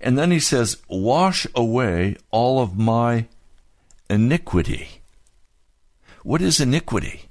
And 0.00 0.16
then 0.16 0.30
he 0.30 0.38
says, 0.38 0.76
Wash 0.88 1.48
away 1.52 2.14
all 2.30 2.62
of 2.62 2.78
my 2.78 3.26
iniquity. 4.08 5.02
What 6.22 6.40
is 6.40 6.60
iniquity? 6.60 7.22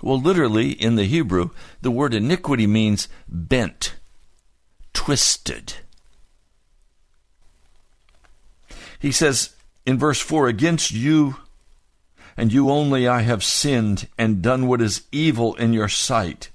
Well, 0.00 0.18
literally 0.18 0.70
in 0.70 0.96
the 0.96 1.04
Hebrew, 1.04 1.50
the 1.82 1.90
word 1.90 2.14
iniquity 2.14 2.66
means 2.66 3.06
bent, 3.28 3.96
twisted. 4.94 5.74
He 8.98 9.12
says 9.12 9.54
in 9.84 9.98
verse 9.98 10.22
4 10.22 10.48
Against 10.48 10.90
you 10.90 11.36
and 12.34 12.50
you 12.50 12.70
only 12.70 13.06
I 13.06 13.20
have 13.20 13.44
sinned 13.44 14.08
and 14.16 14.40
done 14.40 14.66
what 14.66 14.80
is 14.80 15.02
evil 15.12 15.54
in 15.56 15.74
your 15.74 15.88
sight. 15.88 16.48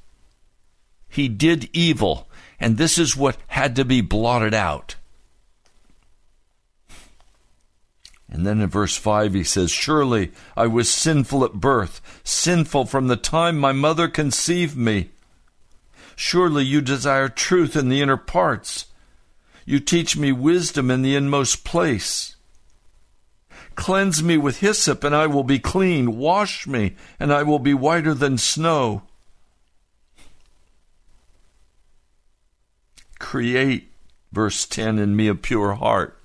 He 1.15 1.30
did 1.30 1.69
evil, 1.71 2.28
and 2.60 2.75
this 2.75 2.97
is 2.97 3.15
what 3.15 3.38
had 3.47 3.78
to 3.78 3.86
be 3.86 4.01
blotted 4.01 4.54
out. 4.54 4.97
And 8.28 8.45
then 8.45 8.60
in 8.60 8.67
verse 8.67 8.97
5, 8.97 9.34
he 9.34 9.45
says, 9.45 9.71
Surely 9.71 10.34
I 10.58 10.67
was 10.67 10.89
sinful 10.89 11.45
at 11.45 11.54
birth, 11.54 12.01
sinful 12.25 12.88
from 12.88 13.08
the 13.08 13.15
time 13.15 13.58
my 13.58 13.71
mother 13.71 14.10
conceived 14.10 14.75
me. 14.75 15.10
Surely 16.17 16.65
you 16.65 16.82
desire 16.82 17.30
truth 17.30 17.78
in 17.78 17.88
the 17.88 18.01
inner 18.01 18.17
parts. 18.17 18.88
You 19.63 19.80
teach 19.80 20.17
me 20.17 20.34
wisdom 20.34 20.91
in 20.91 21.01
the 21.01 21.15
inmost 21.15 21.63
place. 21.63 22.36
Cleanse 23.75 24.21
me 24.21 24.36
with 24.38 24.60
hyssop, 24.60 25.06
and 25.06 25.15
I 25.15 25.28
will 25.28 25.45
be 25.45 25.60
clean. 25.60 26.17
Wash 26.17 26.67
me, 26.67 26.97
and 27.21 27.32
I 27.32 27.43
will 27.43 27.60
be 27.60 27.73
whiter 27.73 28.13
than 28.13 28.38
snow. 28.38 29.04
Create, 33.25 33.91
verse 34.31 34.67
10, 34.67 34.99
in 34.99 35.15
me 35.15 35.27
a 35.27 35.33
pure 35.33 35.73
heart. 35.73 36.15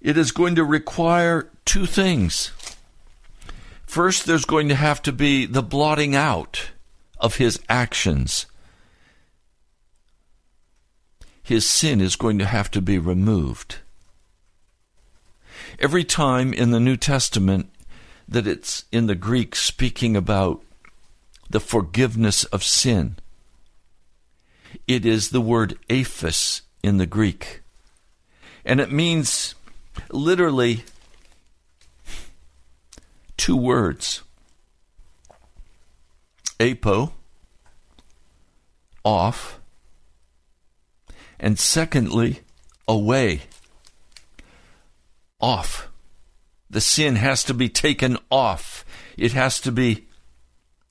It 0.00 0.16
is 0.16 0.30
going 0.30 0.54
to 0.54 0.62
require 0.62 1.50
two 1.64 1.84
things. 1.84 2.52
First, 3.86 4.24
there's 4.24 4.44
going 4.44 4.68
to 4.68 4.76
have 4.76 5.02
to 5.02 5.10
be 5.10 5.46
the 5.46 5.64
blotting 5.64 6.14
out 6.14 6.70
of 7.18 7.38
his 7.38 7.58
actions. 7.68 8.46
His 11.42 11.68
sin 11.68 12.00
is 12.00 12.14
going 12.14 12.38
to 12.38 12.46
have 12.46 12.70
to 12.70 12.80
be 12.80 12.98
removed. 12.98 13.78
Every 15.80 16.04
time 16.04 16.52
in 16.54 16.70
the 16.70 16.80
New 16.80 16.96
Testament 16.96 17.68
that 18.28 18.46
it's 18.46 18.84
in 18.92 19.06
the 19.06 19.16
Greek 19.16 19.56
speaking 19.56 20.14
about 20.14 20.62
the 21.50 21.60
forgiveness 21.60 22.44
of 22.44 22.62
sin, 22.62 23.16
it 24.86 25.04
is 25.04 25.30
the 25.30 25.40
word 25.40 25.78
aphis 25.88 26.62
in 26.82 26.98
the 26.98 27.06
Greek. 27.06 27.62
And 28.64 28.80
it 28.80 28.92
means 28.92 29.54
literally 30.10 30.84
two 33.36 33.56
words 33.56 34.22
apo, 36.60 37.12
off, 39.04 39.60
and 41.40 41.58
secondly, 41.58 42.40
away 42.86 43.42
off. 45.40 45.88
The 46.68 46.80
sin 46.80 47.16
has 47.16 47.44
to 47.44 47.54
be 47.54 47.68
taken 47.68 48.18
off. 48.30 48.84
It 49.16 49.32
has 49.32 49.60
to 49.62 49.72
be 49.72 50.06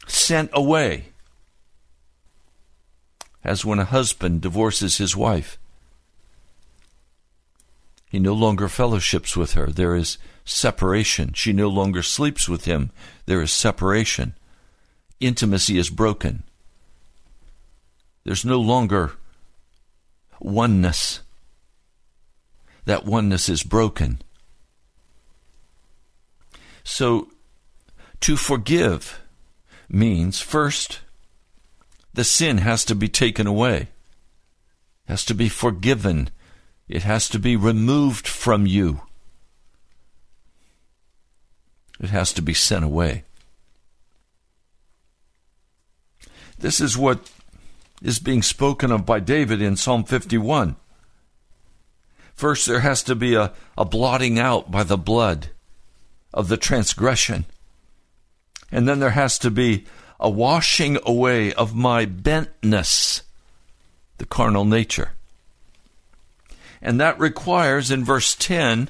sent 0.07 0.49
away. 0.53 1.09
As 3.47 3.63
when 3.63 3.79
a 3.79 3.85
husband 3.85 4.41
divorces 4.41 4.97
his 4.97 5.15
wife. 5.15 5.57
He 8.09 8.19
no 8.19 8.33
longer 8.33 8.67
fellowships 8.67 9.37
with 9.37 9.53
her. 9.53 9.67
There 9.67 9.95
is 9.95 10.17
separation. 10.43 11.31
She 11.31 11.53
no 11.53 11.69
longer 11.69 12.03
sleeps 12.03 12.49
with 12.49 12.65
him. 12.65 12.91
There 13.25 13.41
is 13.41 13.51
separation. 13.51 14.33
Intimacy 15.21 15.77
is 15.77 15.89
broken. 15.89 16.43
There's 18.25 18.43
no 18.43 18.59
longer 18.59 19.13
oneness. 20.41 21.21
That 22.83 23.05
oneness 23.05 23.47
is 23.47 23.63
broken. 23.63 24.21
So, 26.83 27.29
to 28.21 28.35
forgive 28.35 29.21
means 29.87 30.41
first, 30.41 30.99
the 32.17 32.23
sin 32.23 32.57
has 32.57 32.83
to 32.83 32.95
be 32.95 33.07
taken 33.07 33.45
away, 33.45 33.89
has 35.07 35.23
to 35.23 35.35
be 35.35 35.47
forgiven, 35.47 36.31
it 36.89 37.03
has 37.03 37.29
to 37.29 37.37
be 37.37 37.55
removed 37.55 38.27
from 38.27 38.65
you, 38.65 39.01
it 41.99 42.09
has 42.09 42.33
to 42.33 42.41
be 42.41 42.55
sent 42.55 42.83
away. 42.83 43.23
This 46.57 46.81
is 46.81 46.97
what 46.97 47.29
is 48.01 48.17
being 48.17 48.41
spoken 48.41 48.91
of 48.91 49.05
by 49.05 49.19
David 49.19 49.61
in 49.61 49.77
Psalm 49.77 50.03
51. 50.03 50.75
First, 52.33 52.65
there 52.65 52.79
has 52.79 53.03
to 53.03 53.13
be 53.13 53.35
a, 53.35 53.53
a 53.77 53.85
blotting 53.85 54.39
out 54.39 54.71
by 54.71 54.81
the 54.81 54.97
blood 54.97 55.49
of 56.33 56.47
the 56.47 56.57
transgression. 56.57 57.45
And 58.71 58.87
then 58.87 58.99
there 58.99 59.11
has 59.11 59.37
to 59.39 59.51
be 59.51 59.85
a 60.19 60.29
washing 60.29 60.97
away 61.05 61.53
of 61.53 61.75
my 61.75 62.05
bentness, 62.05 63.21
the 64.17 64.25
carnal 64.25 64.65
nature. 64.65 65.11
And 66.81 66.99
that 66.99 67.19
requires, 67.19 67.91
in 67.91 68.03
verse 68.03 68.35
10, 68.35 68.89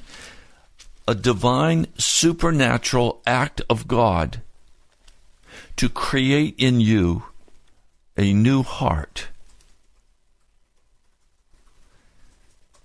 a 1.06 1.14
divine 1.14 1.86
supernatural 1.96 3.22
act 3.26 3.62
of 3.68 3.88
God 3.88 4.42
to 5.76 5.88
create 5.88 6.54
in 6.58 6.80
you 6.80 7.24
a 8.16 8.32
new 8.32 8.62
heart. 8.62 9.28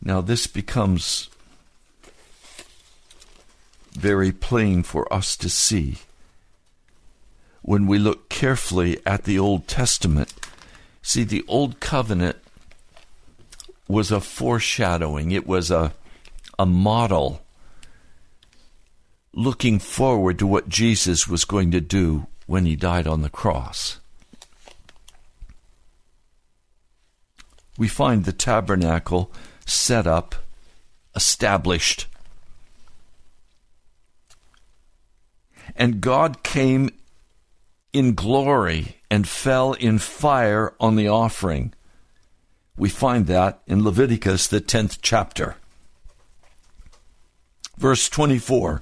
Now, 0.01 0.21
this 0.21 0.47
becomes 0.47 1.29
very 3.93 4.31
plain 4.31 4.83
for 4.83 5.11
us 5.11 5.35
to 5.37 5.49
see 5.49 5.99
when 7.63 7.87
we 7.87 7.97
look 7.97 8.29
carefully 8.29 8.99
at 9.05 9.23
the 9.23 9.39
Old 9.39 9.67
Testament. 9.67 10.33
See, 11.01 11.23
the 11.23 11.43
Old 11.47 11.79
Covenant 11.79 12.37
was 13.87 14.11
a 14.11 14.19
foreshadowing, 14.19 15.31
it 15.31 15.47
was 15.47 15.71
a, 15.71 15.93
a 16.59 16.65
model 16.65 17.41
looking 19.33 19.79
forward 19.79 20.37
to 20.39 20.47
what 20.47 20.69
Jesus 20.69 21.27
was 21.27 21.45
going 21.45 21.71
to 21.71 21.81
do 21.81 22.27
when 22.45 22.65
he 22.65 22.75
died 22.75 23.07
on 23.07 23.21
the 23.21 23.29
cross. 23.29 23.99
We 27.77 27.87
find 27.87 28.25
the 28.25 28.33
tabernacle 28.33 29.31
set 29.65 30.05
up, 30.05 30.35
established. 31.15 32.07
And 35.75 36.01
God 36.01 36.43
came 36.43 36.91
in 37.93 38.15
glory 38.15 38.97
and 39.09 39.27
fell 39.27 39.73
in 39.73 39.99
fire 39.99 40.73
on 40.79 40.95
the 40.95 41.07
offering. 41.07 41.73
We 42.75 42.89
find 42.89 43.27
that 43.27 43.61
in 43.67 43.83
Leviticus, 43.83 44.47
the 44.47 44.59
10th 44.59 44.97
chapter. 45.01 45.55
Verse 47.77 48.09
24 48.09 48.81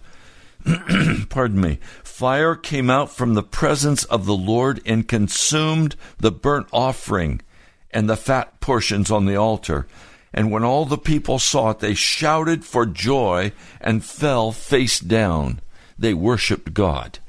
Pardon 1.29 1.59
me. 1.59 1.79
Fire 2.03 2.55
came 2.55 2.89
out 2.89 3.09
from 3.11 3.33
the 3.33 3.43
presence 3.43 4.03
of 4.05 4.25
the 4.25 4.35
Lord 4.35 4.79
and 4.85 5.07
consumed 5.07 5.95
the 6.19 6.31
burnt 6.31 6.67
offering 6.71 7.41
and 7.89 8.09
the 8.09 8.15
fat 8.15 8.59
portions 8.59 9.11
on 9.11 9.25
the 9.25 9.35
altar. 9.35 9.87
And 10.33 10.51
when 10.51 10.63
all 10.63 10.85
the 10.85 10.97
people 10.97 11.39
saw 11.39 11.71
it, 11.71 11.79
they 11.79 11.93
shouted 11.93 12.63
for 12.63 12.85
joy 12.85 13.51
and 13.81 14.05
fell 14.05 14.51
face 14.51 14.99
down. 14.99 15.59
They 15.97 16.13
worshiped 16.13 16.73
God. 16.73 17.19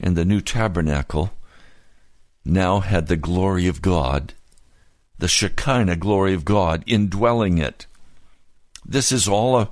And 0.00 0.16
the 0.16 0.24
new 0.24 0.40
tabernacle 0.40 1.32
now 2.44 2.80
had 2.80 3.06
the 3.06 3.16
glory 3.16 3.66
of 3.66 3.82
God, 3.82 4.34
the 5.18 5.28
Shekinah 5.28 5.96
glory 5.96 6.34
of 6.34 6.44
God, 6.44 6.84
indwelling 6.86 7.58
it. 7.58 7.86
This 8.86 9.12
is 9.12 9.28
all 9.28 9.58
a, 9.58 9.70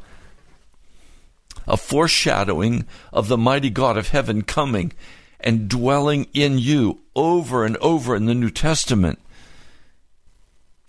a 1.66 1.76
foreshadowing 1.76 2.84
of 3.12 3.28
the 3.28 3.38
mighty 3.38 3.70
God 3.70 3.96
of 3.96 4.08
heaven 4.08 4.42
coming 4.42 4.92
and 5.40 5.68
dwelling 5.68 6.26
in 6.34 6.58
you 6.58 7.00
over 7.14 7.64
and 7.64 7.76
over 7.78 8.16
in 8.16 8.26
the 8.26 8.34
New 8.34 8.50
Testament. 8.50 9.20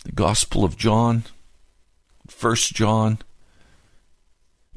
The 0.04 0.12
Gospel 0.12 0.64
of 0.64 0.76
John, 0.76 1.24
First 2.26 2.74
John, 2.74 3.18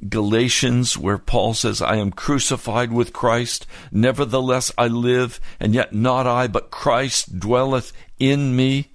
Galatians, 0.09 0.97
where 0.97 1.17
Paul 1.17 1.53
says, 1.53 1.81
I 1.81 1.97
am 1.97 2.11
crucified 2.11 2.91
with 2.91 3.13
Christ, 3.13 3.67
nevertheless 3.91 4.71
I 4.77 4.87
live, 4.87 5.39
and 5.59 5.73
yet 5.73 5.93
not 5.93 6.27
I, 6.27 6.47
but 6.47 6.71
Christ 6.71 7.39
dwelleth 7.39 7.93
in 8.19 8.55
me. 8.55 8.91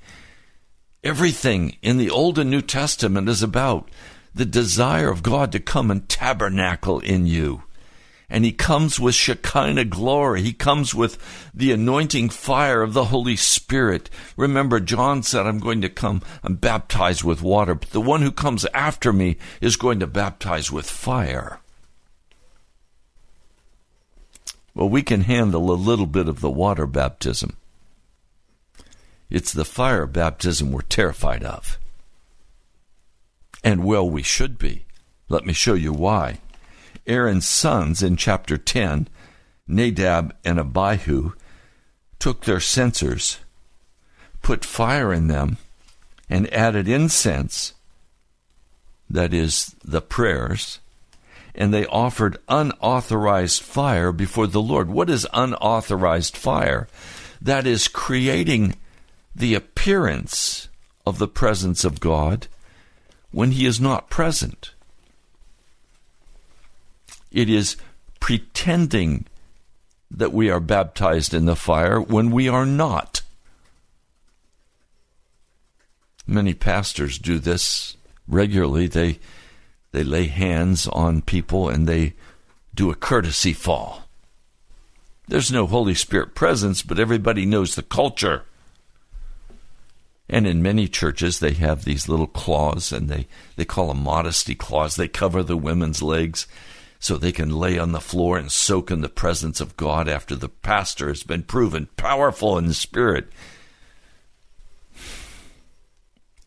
Everything 1.04 1.76
in 1.82 1.98
the 1.98 2.10
Old 2.10 2.38
and 2.38 2.50
New 2.50 2.62
Testament 2.62 3.28
is 3.28 3.42
about 3.42 3.88
the 4.34 4.44
desire 4.44 5.10
of 5.10 5.22
God 5.22 5.52
to 5.52 5.60
come 5.60 5.90
and 5.90 6.08
tabernacle 6.08 7.00
in 7.00 7.26
you 7.26 7.62
and 8.28 8.44
he 8.44 8.52
comes 8.52 8.98
with 8.98 9.14
Shekinah 9.14 9.84
glory. 9.84 10.42
He 10.42 10.52
comes 10.52 10.94
with 10.94 11.18
the 11.54 11.72
anointing 11.72 12.30
fire 12.30 12.82
of 12.82 12.92
the 12.92 13.06
Holy 13.06 13.36
Spirit. 13.36 14.10
Remember, 14.36 14.80
John 14.80 15.22
said, 15.22 15.46
I'm 15.46 15.60
going 15.60 15.80
to 15.82 15.88
come 15.88 16.22
and 16.42 16.60
baptize 16.60 17.22
with 17.22 17.42
water, 17.42 17.74
but 17.74 17.90
the 17.90 18.00
one 18.00 18.22
who 18.22 18.32
comes 18.32 18.66
after 18.74 19.12
me 19.12 19.36
is 19.60 19.76
going 19.76 20.00
to 20.00 20.06
baptize 20.06 20.72
with 20.72 20.90
fire. 20.90 21.60
Well, 24.74 24.88
we 24.88 25.02
can 25.02 25.22
handle 25.22 25.70
a 25.70 25.74
little 25.74 26.06
bit 26.06 26.28
of 26.28 26.40
the 26.40 26.50
water 26.50 26.86
baptism. 26.86 27.56
It's 29.30 29.52
the 29.52 29.64
fire 29.64 30.06
baptism 30.06 30.70
we're 30.70 30.82
terrified 30.82 31.42
of. 31.42 31.78
And 33.64 33.84
well, 33.84 34.08
we 34.08 34.22
should 34.22 34.58
be. 34.58 34.84
Let 35.28 35.44
me 35.44 35.52
show 35.52 35.74
you 35.74 35.92
why. 35.92 36.38
Aaron's 37.06 37.46
sons 37.46 38.02
in 38.02 38.16
chapter 38.16 38.56
10, 38.56 39.08
Nadab 39.66 40.34
and 40.44 40.58
Abihu, 40.58 41.32
took 42.18 42.44
their 42.44 42.60
censers, 42.60 43.38
put 44.42 44.64
fire 44.64 45.12
in 45.12 45.28
them, 45.28 45.58
and 46.28 46.52
added 46.52 46.88
incense, 46.88 47.74
that 49.08 49.32
is, 49.32 49.74
the 49.84 50.00
prayers, 50.00 50.80
and 51.54 51.72
they 51.72 51.86
offered 51.86 52.38
unauthorized 52.48 53.62
fire 53.62 54.12
before 54.12 54.46
the 54.46 54.60
Lord. 54.60 54.90
What 54.90 55.08
is 55.08 55.26
unauthorized 55.32 56.36
fire? 56.36 56.88
That 57.40 57.66
is 57.66 57.88
creating 57.88 58.74
the 59.34 59.54
appearance 59.54 60.68
of 61.06 61.18
the 61.18 61.28
presence 61.28 61.84
of 61.84 62.00
God 62.00 62.48
when 63.30 63.52
He 63.52 63.64
is 63.66 63.80
not 63.80 64.10
present. 64.10 64.72
It 67.36 67.50
is 67.50 67.76
pretending 68.18 69.26
that 70.10 70.32
we 70.32 70.48
are 70.48 70.58
baptized 70.58 71.34
in 71.34 71.44
the 71.44 71.54
fire 71.54 72.00
when 72.00 72.30
we 72.30 72.48
are 72.48 72.64
not. 72.64 73.20
Many 76.26 76.54
pastors 76.54 77.18
do 77.18 77.38
this 77.38 77.98
regularly. 78.26 78.86
They 78.86 79.18
they 79.92 80.02
lay 80.02 80.28
hands 80.28 80.88
on 80.88 81.20
people 81.20 81.68
and 81.68 81.86
they 81.86 82.14
do 82.74 82.90
a 82.90 82.94
courtesy 82.94 83.52
fall. 83.52 84.04
There's 85.28 85.52
no 85.52 85.66
Holy 85.66 85.94
Spirit 85.94 86.34
presence, 86.34 86.80
but 86.80 86.98
everybody 86.98 87.44
knows 87.44 87.74
the 87.74 87.82
culture. 87.82 88.44
And 90.26 90.46
in 90.46 90.62
many 90.62 90.88
churches, 90.88 91.38
they 91.38 91.52
have 91.52 91.84
these 91.84 92.08
little 92.08 92.26
cloths, 92.26 92.92
and 92.92 93.08
they, 93.08 93.28
they 93.56 93.64
call 93.64 93.88
them 93.88 94.02
modesty 94.02 94.54
cloths. 94.54 94.96
They 94.96 95.08
cover 95.08 95.42
the 95.42 95.56
women's 95.56 96.02
legs 96.02 96.46
so 96.98 97.16
they 97.16 97.32
can 97.32 97.50
lay 97.50 97.78
on 97.78 97.92
the 97.92 98.00
floor 98.00 98.38
and 98.38 98.50
soak 98.50 98.90
in 98.90 99.00
the 99.00 99.08
presence 99.08 99.60
of 99.60 99.76
God 99.76 100.08
after 100.08 100.34
the 100.34 100.48
pastor 100.48 101.08
has 101.08 101.22
been 101.22 101.42
proven 101.42 101.88
powerful 101.96 102.58
in 102.58 102.66
the 102.66 102.74
Spirit. 102.74 103.28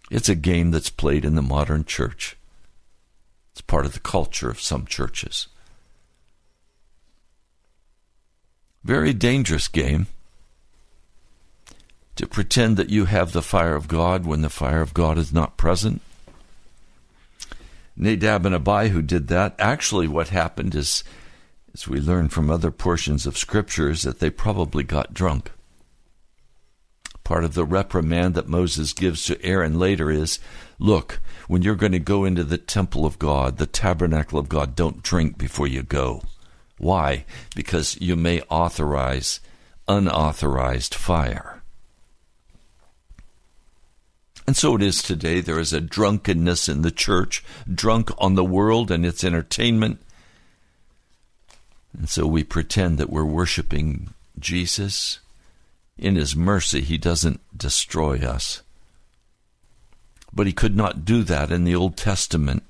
It's 0.10 0.30
a 0.30 0.36
game 0.36 0.72
that's 0.72 0.90
played 0.90 1.24
in 1.24 1.36
the 1.36 1.42
modern 1.42 1.86
church. 1.86 2.36
It's 3.52 3.62
part 3.62 3.86
of 3.86 3.94
the 3.94 4.00
culture 4.00 4.50
of 4.50 4.62
some 4.62 4.86
churches. 4.86 5.48
Very 8.84 9.14
dangerous 9.14 9.68
game 9.68 10.08
to 12.16 12.28
pretend 12.28 12.76
that 12.78 12.90
you 12.90 13.06
have 13.06 13.32
the 13.32 13.42
fire 13.42 13.76
of 13.76 13.88
God 13.88 14.26
when 14.26 14.42
the 14.42 14.50
fire 14.50 14.82
of 14.82 14.94
God 14.94 15.18
is 15.18 15.32
not 15.32 15.58
present. 15.58 16.02
Nadab 18.00 18.46
and 18.46 18.56
Abihu 18.56 19.02
did 19.02 19.28
that. 19.28 19.56
Actually, 19.60 20.08
what 20.08 20.30
happened 20.30 20.74
is, 20.74 21.04
as 21.74 21.86
we 21.86 22.00
learn 22.00 22.30
from 22.30 22.50
other 22.50 22.72
portions 22.72 23.28
of 23.28 23.38
scriptures, 23.38 24.04
that 24.04 24.20
they 24.20 24.30
probably 24.30 24.84
got 24.84 25.14
drunk. 25.14 25.52
Part 27.26 27.44
of 27.44 27.54
the 27.54 27.66
reprimand 27.66 28.36
that 28.36 28.48
Moses 28.48 28.94
gives 28.94 29.26
to 29.26 29.44
Aaron 29.46 29.78
later 29.78 30.10
is 30.10 30.40
look, 30.80 31.20
when 31.48 31.62
you're 31.62 31.76
going 31.76 31.92
to 31.92 32.00
go 32.00 32.24
into 32.24 32.44
the 32.46 32.58
temple 32.58 33.06
of 33.06 33.20
God, 33.20 33.58
the 33.58 33.68
tabernacle 33.68 34.40
of 34.40 34.50
God, 34.50 34.76
don't 34.76 35.04
drink 35.04 35.38
before 35.38 35.68
you 35.68 35.84
go. 35.84 36.24
Why? 36.78 37.26
Because 37.54 38.00
you 38.00 38.16
may 38.16 38.42
authorize 38.44 39.42
unauthorized 39.90 40.96
fire. 40.96 41.59
And 44.50 44.58
so 44.58 44.76
it 44.78 44.82
is 44.82 45.04
today. 45.04 45.42
There 45.42 45.60
is 45.60 45.74
a 45.74 45.80
drunkenness 45.80 46.68
in 46.68 46.82
the 46.82 46.90
church, 46.90 47.44
drunk 47.72 48.10
on 48.18 48.34
the 48.34 48.44
world 48.44 48.90
and 48.90 49.06
its 49.06 49.24
entertainment. 49.24 50.02
And 51.96 52.10
so 52.10 52.26
we 52.26 52.44
pretend 52.44 52.98
that 52.98 53.12
we're 53.12 53.24
worshiping 53.24 54.12
Jesus, 54.40 55.20
in 56.00 56.16
his 56.16 56.36
mercy, 56.36 56.82
he 56.82 56.98
doesn't 56.98 57.42
destroy 57.56 58.22
us. 58.22 58.64
But 60.34 60.48
he 60.48 60.52
could 60.52 60.76
not 60.76 61.06
do 61.06 61.22
that 61.22 61.52
in 61.52 61.64
the 61.64 61.76
Old 61.76 61.96
Testament 61.96 62.64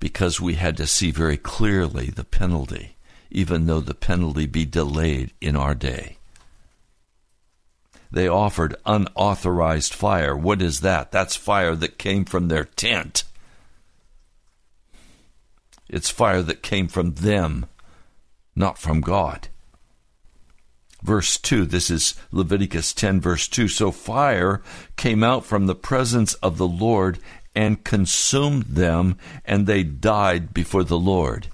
because 0.00 0.40
we 0.40 0.54
had 0.54 0.76
to 0.78 0.88
see 0.88 1.12
very 1.12 1.36
clearly 1.36 2.06
the 2.06 2.24
penalty, 2.24 2.96
even 3.30 3.66
though 3.66 3.78
the 3.78 3.94
penalty 3.94 4.46
be 4.46 4.64
delayed 4.64 5.30
in 5.40 5.54
our 5.54 5.76
day. 5.76 6.16
They 8.10 8.26
offered 8.28 8.76
unauthorized 8.84 9.94
fire. 9.94 10.36
What 10.36 10.60
is 10.60 10.80
that? 10.80 11.12
That's 11.12 11.36
fire 11.36 11.76
that 11.76 11.98
came 11.98 12.24
from 12.24 12.48
their 12.48 12.64
tent. 12.64 13.24
It's 15.88 16.10
fire 16.10 16.42
that 16.42 16.62
came 16.62 16.88
from 16.88 17.14
them, 17.14 17.66
not 18.54 18.78
from 18.78 19.00
God. 19.00 19.48
Verse 21.02 21.38
2, 21.38 21.64
this 21.64 21.90
is 21.90 22.14
Leviticus 22.30 22.92
10, 22.92 23.20
verse 23.20 23.48
2. 23.48 23.68
So 23.68 23.90
fire 23.90 24.60
came 24.96 25.24
out 25.24 25.44
from 25.44 25.66
the 25.66 25.74
presence 25.74 26.34
of 26.34 26.58
the 26.58 26.68
Lord 26.68 27.18
and 27.54 27.82
consumed 27.82 28.64
them, 28.64 29.18
and 29.44 29.66
they 29.66 29.82
died 29.82 30.52
before 30.52 30.84
the 30.84 30.98
Lord. 30.98 31.48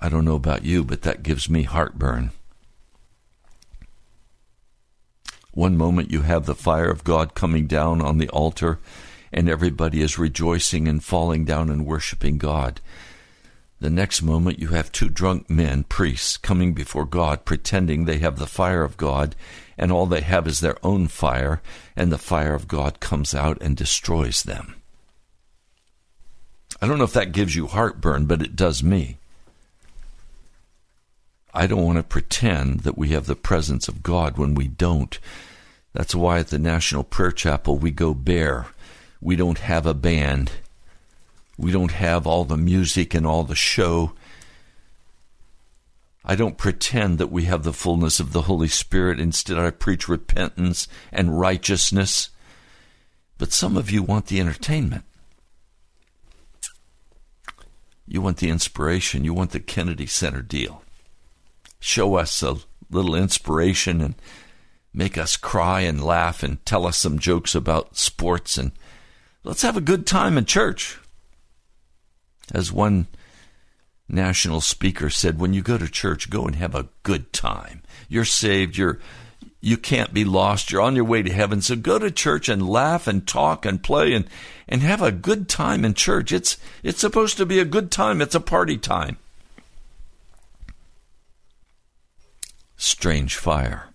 I 0.00 0.08
don't 0.08 0.24
know 0.24 0.36
about 0.36 0.64
you, 0.64 0.84
but 0.84 1.02
that 1.02 1.22
gives 1.22 1.50
me 1.50 1.64
heartburn. 1.64 2.30
One 5.52 5.76
moment 5.76 6.12
you 6.12 6.22
have 6.22 6.46
the 6.46 6.54
fire 6.54 6.88
of 6.88 7.02
God 7.02 7.34
coming 7.34 7.66
down 7.66 8.00
on 8.00 8.18
the 8.18 8.28
altar, 8.28 8.78
and 9.32 9.48
everybody 9.48 10.00
is 10.00 10.18
rejoicing 10.18 10.86
and 10.86 11.02
falling 11.02 11.44
down 11.44 11.68
and 11.68 11.84
worshiping 11.84 12.38
God. 12.38 12.80
The 13.80 13.90
next 13.90 14.22
moment 14.22 14.60
you 14.60 14.68
have 14.68 14.92
two 14.92 15.08
drunk 15.08 15.50
men, 15.50 15.84
priests, 15.84 16.36
coming 16.36 16.74
before 16.74 17.04
God, 17.04 17.44
pretending 17.44 18.04
they 18.04 18.18
have 18.18 18.38
the 18.38 18.46
fire 18.46 18.82
of 18.84 18.96
God, 18.96 19.34
and 19.76 19.90
all 19.90 20.06
they 20.06 20.20
have 20.20 20.46
is 20.46 20.60
their 20.60 20.76
own 20.84 21.08
fire, 21.08 21.60
and 21.96 22.12
the 22.12 22.18
fire 22.18 22.54
of 22.54 22.68
God 22.68 23.00
comes 23.00 23.34
out 23.34 23.60
and 23.60 23.76
destroys 23.76 24.42
them. 24.42 24.74
I 26.80 26.86
don't 26.86 26.98
know 26.98 27.04
if 27.04 27.12
that 27.14 27.32
gives 27.32 27.56
you 27.56 27.66
heartburn, 27.66 28.26
but 28.26 28.42
it 28.42 28.54
does 28.54 28.82
me. 28.82 29.18
I 31.58 31.66
don't 31.66 31.84
want 31.84 31.96
to 31.96 32.04
pretend 32.04 32.82
that 32.82 32.96
we 32.96 33.08
have 33.08 33.26
the 33.26 33.34
presence 33.34 33.88
of 33.88 34.04
God 34.04 34.38
when 34.38 34.54
we 34.54 34.68
don't. 34.68 35.18
That's 35.92 36.14
why 36.14 36.38
at 36.38 36.50
the 36.50 36.58
National 36.60 37.02
Prayer 37.02 37.32
Chapel 37.32 37.76
we 37.76 37.90
go 37.90 38.14
bare. 38.14 38.66
We 39.20 39.34
don't 39.34 39.58
have 39.58 39.84
a 39.84 39.92
band. 39.92 40.52
We 41.56 41.72
don't 41.72 41.90
have 41.90 42.28
all 42.28 42.44
the 42.44 42.56
music 42.56 43.12
and 43.12 43.26
all 43.26 43.42
the 43.42 43.56
show. 43.56 44.12
I 46.24 46.36
don't 46.36 46.56
pretend 46.56 47.18
that 47.18 47.32
we 47.32 47.46
have 47.46 47.64
the 47.64 47.72
fullness 47.72 48.20
of 48.20 48.32
the 48.32 48.42
Holy 48.42 48.68
Spirit. 48.68 49.18
Instead, 49.18 49.58
I 49.58 49.70
preach 49.70 50.08
repentance 50.08 50.86
and 51.10 51.40
righteousness. 51.40 52.30
But 53.36 53.52
some 53.52 53.76
of 53.76 53.90
you 53.90 54.04
want 54.04 54.26
the 54.26 54.38
entertainment. 54.38 55.02
You 58.06 58.22
want 58.22 58.36
the 58.36 58.48
inspiration. 58.48 59.24
You 59.24 59.34
want 59.34 59.50
the 59.50 59.58
Kennedy 59.58 60.06
Center 60.06 60.40
deal 60.40 60.84
show 61.80 62.16
us 62.16 62.42
a 62.42 62.56
little 62.90 63.14
inspiration 63.14 64.00
and 64.00 64.14
make 64.92 65.18
us 65.18 65.36
cry 65.36 65.82
and 65.82 66.02
laugh 66.02 66.42
and 66.42 66.64
tell 66.64 66.86
us 66.86 66.96
some 66.96 67.18
jokes 67.18 67.54
about 67.54 67.96
sports 67.96 68.58
and 68.58 68.72
let's 69.44 69.62
have 69.62 69.76
a 69.76 69.82
good 69.82 70.06
time 70.06 70.36
in 70.36 70.44
church. 70.44 70.98
As 72.52 72.72
one 72.72 73.06
national 74.08 74.60
speaker 74.60 75.10
said, 75.10 75.38
when 75.38 75.52
you 75.52 75.62
go 75.62 75.76
to 75.76 75.88
church, 75.88 76.30
go 76.30 76.46
and 76.46 76.56
have 76.56 76.74
a 76.74 76.88
good 77.02 77.32
time. 77.32 77.82
You're 78.08 78.24
saved, 78.24 78.76
you're 78.76 78.98
you 79.60 79.76
can't 79.76 80.14
be 80.14 80.24
lost, 80.24 80.70
you're 80.70 80.80
on 80.80 80.94
your 80.94 81.04
way 81.04 81.22
to 81.22 81.32
heaven. 81.32 81.60
So 81.60 81.74
go 81.74 81.98
to 81.98 82.10
church 82.10 82.48
and 82.48 82.68
laugh 82.68 83.06
and 83.06 83.26
talk 83.26 83.66
and 83.66 83.82
play 83.82 84.14
and, 84.14 84.24
and 84.68 84.82
have 84.82 85.02
a 85.02 85.10
good 85.10 85.48
time 85.48 85.84
in 85.84 85.94
church. 85.94 86.32
It's 86.32 86.56
it's 86.82 87.00
supposed 87.00 87.36
to 87.38 87.46
be 87.46 87.58
a 87.58 87.64
good 87.64 87.90
time, 87.90 88.22
it's 88.22 88.34
a 88.34 88.40
party 88.40 88.78
time. 88.78 89.18
Strange 92.78 93.36
fire. 93.36 93.88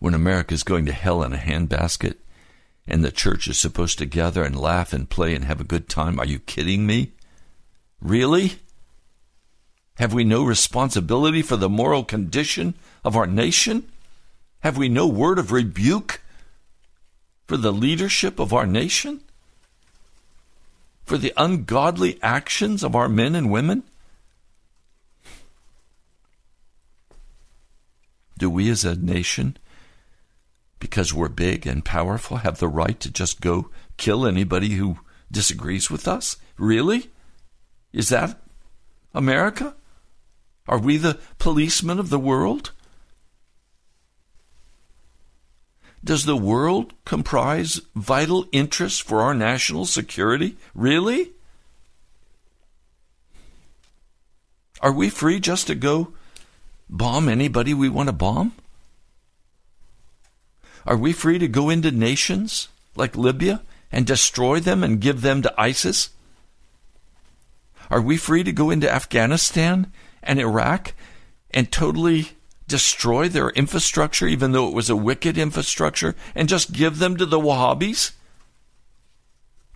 When 0.00 0.12
America 0.12 0.52
is 0.52 0.62
going 0.62 0.84
to 0.86 0.92
hell 0.92 1.22
in 1.22 1.32
a 1.32 1.38
handbasket 1.38 2.16
and 2.86 3.04
the 3.04 3.10
church 3.10 3.48
is 3.48 3.56
supposed 3.56 3.98
to 3.98 4.06
gather 4.06 4.42
and 4.42 4.58
laugh 4.58 4.92
and 4.92 5.08
play 5.08 5.34
and 5.34 5.44
have 5.44 5.60
a 5.60 5.64
good 5.64 5.88
time, 5.88 6.18
are 6.18 6.26
you 6.26 6.38
kidding 6.40 6.86
me? 6.86 7.12
Really? 8.02 8.58
Have 9.98 10.12
we 10.12 10.24
no 10.24 10.44
responsibility 10.44 11.42
for 11.42 11.56
the 11.56 11.68
moral 11.68 12.04
condition 12.04 12.74
of 13.04 13.16
our 13.16 13.26
nation? 13.26 13.88
Have 14.60 14.76
we 14.76 14.88
no 14.88 15.06
word 15.06 15.38
of 15.38 15.52
rebuke 15.52 16.20
for 17.46 17.56
the 17.56 17.72
leadership 17.72 18.38
of 18.38 18.52
our 18.52 18.66
nation? 18.66 19.20
For 21.04 21.16
the 21.16 21.32
ungodly 21.36 22.18
actions 22.22 22.84
of 22.84 22.94
our 22.94 23.08
men 23.08 23.34
and 23.34 23.50
women? 23.50 23.82
Do 28.38 28.48
we 28.48 28.70
as 28.70 28.84
a 28.84 28.94
nation, 28.94 29.56
because 30.78 31.12
we're 31.12 31.28
big 31.28 31.66
and 31.66 31.84
powerful, 31.84 32.38
have 32.38 32.60
the 32.60 32.68
right 32.68 32.98
to 33.00 33.10
just 33.10 33.40
go 33.40 33.68
kill 33.96 34.24
anybody 34.24 34.70
who 34.70 35.00
disagrees 35.30 35.90
with 35.90 36.06
us? 36.06 36.36
Really? 36.56 37.10
Is 37.92 38.10
that 38.10 38.40
America? 39.12 39.74
Are 40.68 40.78
we 40.78 40.98
the 40.98 41.18
policemen 41.38 41.98
of 41.98 42.10
the 42.10 42.18
world? 42.18 42.70
Does 46.04 46.24
the 46.24 46.36
world 46.36 46.94
comprise 47.04 47.80
vital 47.96 48.46
interests 48.52 49.00
for 49.00 49.20
our 49.20 49.34
national 49.34 49.84
security? 49.84 50.56
Really? 50.74 51.32
Are 54.80 54.92
we 54.92 55.10
free 55.10 55.40
just 55.40 55.66
to 55.66 55.74
go 55.74 56.12
bomb 56.88 57.28
anybody 57.28 57.74
we 57.74 57.88
want 57.88 58.08
to 58.08 58.12
bomb? 58.12 58.52
Are 60.86 60.96
we 60.96 61.12
free 61.12 61.38
to 61.38 61.48
go 61.48 61.68
into 61.68 61.90
nations 61.90 62.68
like 62.96 63.16
Libya 63.16 63.62
and 63.92 64.06
destroy 64.06 64.60
them 64.60 64.82
and 64.82 65.00
give 65.00 65.20
them 65.20 65.42
to 65.42 65.60
ISIS? 65.60 66.10
Are 67.90 68.00
we 68.00 68.16
free 68.16 68.42
to 68.44 68.52
go 68.52 68.70
into 68.70 68.90
Afghanistan 68.90 69.92
and 70.22 70.38
Iraq 70.38 70.94
and 71.50 71.70
totally 71.70 72.30
destroy 72.66 73.28
their 73.28 73.50
infrastructure, 73.50 74.26
even 74.26 74.52
though 74.52 74.68
it 74.68 74.74
was 74.74 74.90
a 74.90 74.96
wicked 74.96 75.38
infrastructure, 75.38 76.14
and 76.34 76.48
just 76.48 76.72
give 76.72 76.98
them 76.98 77.16
to 77.16 77.26
the 77.26 77.40
Wahhabis? 77.40 78.12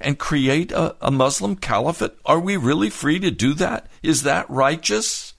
And 0.00 0.18
create 0.18 0.72
a, 0.72 0.96
a 1.00 1.10
Muslim 1.10 1.56
caliphate? 1.56 2.12
Are 2.26 2.40
we 2.40 2.56
really 2.56 2.90
free 2.90 3.18
to 3.20 3.30
do 3.30 3.54
that? 3.54 3.88
Is 4.02 4.24
that 4.24 4.50
righteous? 4.50 5.31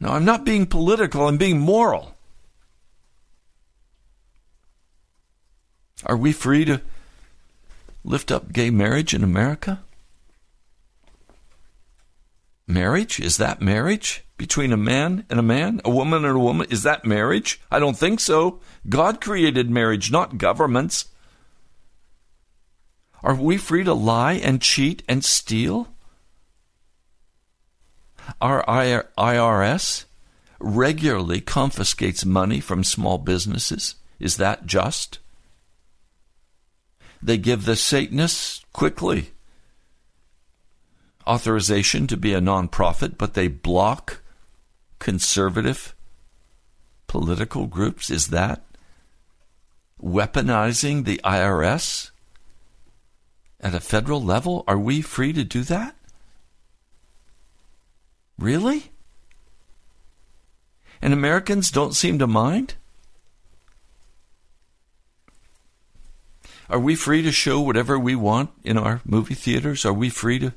Now, 0.00 0.14
I'm 0.14 0.24
not 0.24 0.46
being 0.46 0.66
political, 0.66 1.28
I'm 1.28 1.36
being 1.36 1.60
moral. 1.60 2.14
Are 6.06 6.16
we 6.16 6.32
free 6.32 6.64
to 6.64 6.80
lift 8.02 8.32
up 8.32 8.52
gay 8.52 8.70
marriage 8.70 9.12
in 9.12 9.22
America? 9.22 9.80
Marriage? 12.66 13.20
Is 13.20 13.36
that 13.36 13.60
marriage? 13.60 14.24
Between 14.38 14.72
a 14.72 14.78
man 14.78 15.26
and 15.28 15.38
a 15.38 15.42
man? 15.42 15.82
A 15.84 15.90
woman 15.90 16.24
and 16.24 16.36
a 16.36 16.40
woman? 16.40 16.66
Is 16.70 16.82
that 16.84 17.04
marriage? 17.04 17.60
I 17.70 17.78
don't 17.78 17.98
think 17.98 18.20
so. 18.20 18.60
God 18.88 19.20
created 19.20 19.68
marriage, 19.68 20.10
not 20.10 20.38
governments. 20.38 21.06
Are 23.22 23.34
we 23.34 23.58
free 23.58 23.84
to 23.84 23.92
lie 23.92 24.34
and 24.34 24.62
cheat 24.62 25.02
and 25.06 25.22
steal? 25.22 25.88
Our 28.40 28.64
IRS 28.64 30.04
regularly 30.58 31.40
confiscates 31.40 32.24
money 32.24 32.60
from 32.60 32.84
small 32.84 33.18
businesses. 33.18 33.94
Is 34.18 34.36
that 34.36 34.66
just? 34.66 35.18
They 37.22 37.38
give 37.38 37.64
the 37.64 37.76
Satanists 37.76 38.64
quickly 38.72 39.30
authorization 41.26 42.06
to 42.06 42.16
be 42.16 42.34
a 42.34 42.40
nonprofit, 42.40 43.16
but 43.18 43.34
they 43.34 43.48
block 43.48 44.20
conservative 44.98 45.94
political 47.06 47.66
groups. 47.66 48.10
Is 48.10 48.28
that 48.28 48.62
weaponizing 50.02 51.04
the 51.04 51.20
IRS 51.24 52.10
at 53.60 53.74
a 53.74 53.80
federal 53.80 54.22
level? 54.22 54.64
Are 54.66 54.78
we 54.78 55.02
free 55.02 55.32
to 55.32 55.44
do 55.44 55.62
that? 55.64 55.94
Really? 58.40 58.90
And 61.02 61.12
Americans 61.12 61.70
don't 61.70 61.94
seem 61.94 62.18
to 62.18 62.26
mind? 62.26 62.74
Are 66.70 66.78
we 66.78 66.94
free 66.94 67.20
to 67.20 67.32
show 67.32 67.60
whatever 67.60 67.98
we 67.98 68.14
want 68.14 68.50
in 68.64 68.78
our 68.78 69.02
movie 69.04 69.34
theaters? 69.34 69.84
Are 69.84 69.92
we 69.92 70.08
free 70.08 70.38
to 70.38 70.54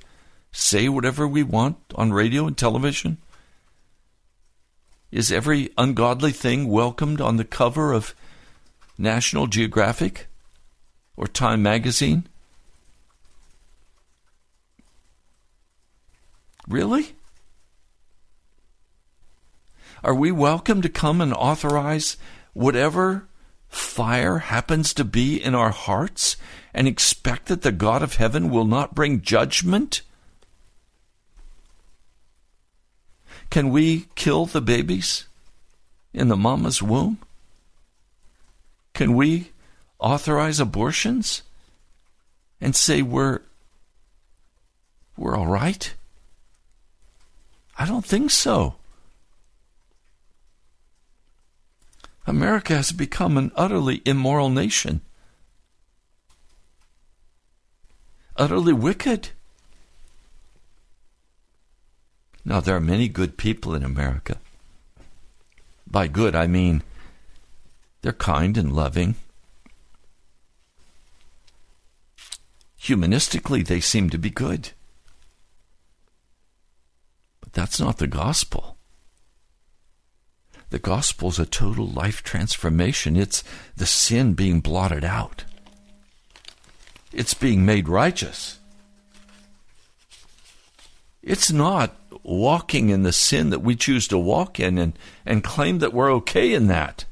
say 0.54 0.88
whatever 0.88 1.28
we 1.28 1.44
want 1.44 1.76
on 1.96 2.14
radio 2.14 2.48
and 2.48 2.58
television? 2.58 3.18
Is 5.12 5.32
every 5.32 5.70
ungodly 5.78 6.32
thing 6.32 6.70
welcomed 6.70 7.20
on 7.20 7.36
the 7.36 7.44
cover 7.44 7.92
of 7.92 8.16
National 8.98 9.48
Geographic 9.48 10.28
or 11.18 11.28
Time 11.28 11.62
magazine? 11.62 12.28
Really? 16.66 17.16
Are 20.04 20.14
we 20.14 20.34
welcome 20.34 20.82
to 20.82 20.90
come 20.90 21.22
and 21.22 21.34
authorize 21.34 22.18
whatever 22.52 23.26
fire 23.70 24.40
happens 24.40 24.94
to 24.96 25.06
be 25.06 25.42
in 25.42 25.56
our 25.56 25.70
hearts 25.70 26.36
and 26.74 26.90
expect 26.90 27.46
that 27.46 27.62
the 27.62 27.72
God 27.72 28.04
of 28.04 28.16
heaven 28.16 28.50
will 28.50 28.66
not 28.66 28.94
bring 28.94 29.22
judgment? 29.22 30.02
Can 33.50 33.70
we 33.70 34.08
kill 34.16 34.46
the 34.46 34.60
babies 34.60 35.26
in 36.14 36.28
the 36.28 36.36
mama's 36.36 36.84
womb? 36.84 37.20
Can 38.94 39.16
we 39.16 39.52
authorize 40.00 40.60
abortions 40.60 41.44
and 42.60 42.76
say 42.76 43.02
we're 43.02 43.40
we're 45.16 45.38
all 45.38 45.48
right? 45.48 45.94
I 47.80 47.86
don't 47.86 48.06
think 48.06 48.32
so. 48.32 48.76
America 52.26 52.76
has 52.76 52.92
become 52.92 53.38
an 53.38 53.52
utterly 53.56 54.02
immoral 54.06 54.50
nation. 54.50 55.02
Utterly 58.38 58.74
wicked. 58.74 59.30
Now, 62.46 62.60
there 62.60 62.76
are 62.76 62.82
many 62.82 63.08
good 63.08 63.38
people 63.38 63.76
in 63.76 63.84
America. 63.84 64.38
By 65.86 66.08
good, 66.08 66.36
I 66.36 66.48
mean 66.48 66.82
they're 68.02 68.12
kind 68.12 68.58
and 68.58 68.74
loving. 68.74 69.16
Humanistically, 72.82 73.66
they 73.66 73.80
seem 73.80 74.10
to 74.10 74.18
be 74.18 74.30
good. 74.30 74.72
But 77.40 77.54
that's 77.54 77.80
not 77.80 77.98
the 77.98 78.08
gospel. 78.08 78.73
The 80.74 80.80
gospel 80.80 81.30
is 81.30 81.38
a 81.38 81.46
total 81.46 81.88
life 81.88 82.24
transformation. 82.24 83.16
It's 83.16 83.44
the 83.78 83.86
sin 83.86 84.34
being 84.34 84.60
blotted 84.60 85.04
out. 85.04 85.44
It's 87.12 87.36
being 87.36 87.64
made 87.64 87.88
righteous. 87.88 88.58
It's 91.22 91.52
not 91.52 91.96
walking 92.24 92.90
in 92.90 93.04
the 93.04 93.14
sin 93.14 93.52
that 93.52 93.60
we 93.60 93.76
choose 93.76 94.08
to 94.08 94.18
walk 94.18 94.60
in 94.60 94.80
and, 94.80 94.98
and 95.28 95.44
claim 95.44 95.78
that 95.78 95.94
we're 95.94 96.12
okay 96.14 96.56
in 96.56 96.66
that. 96.66 97.06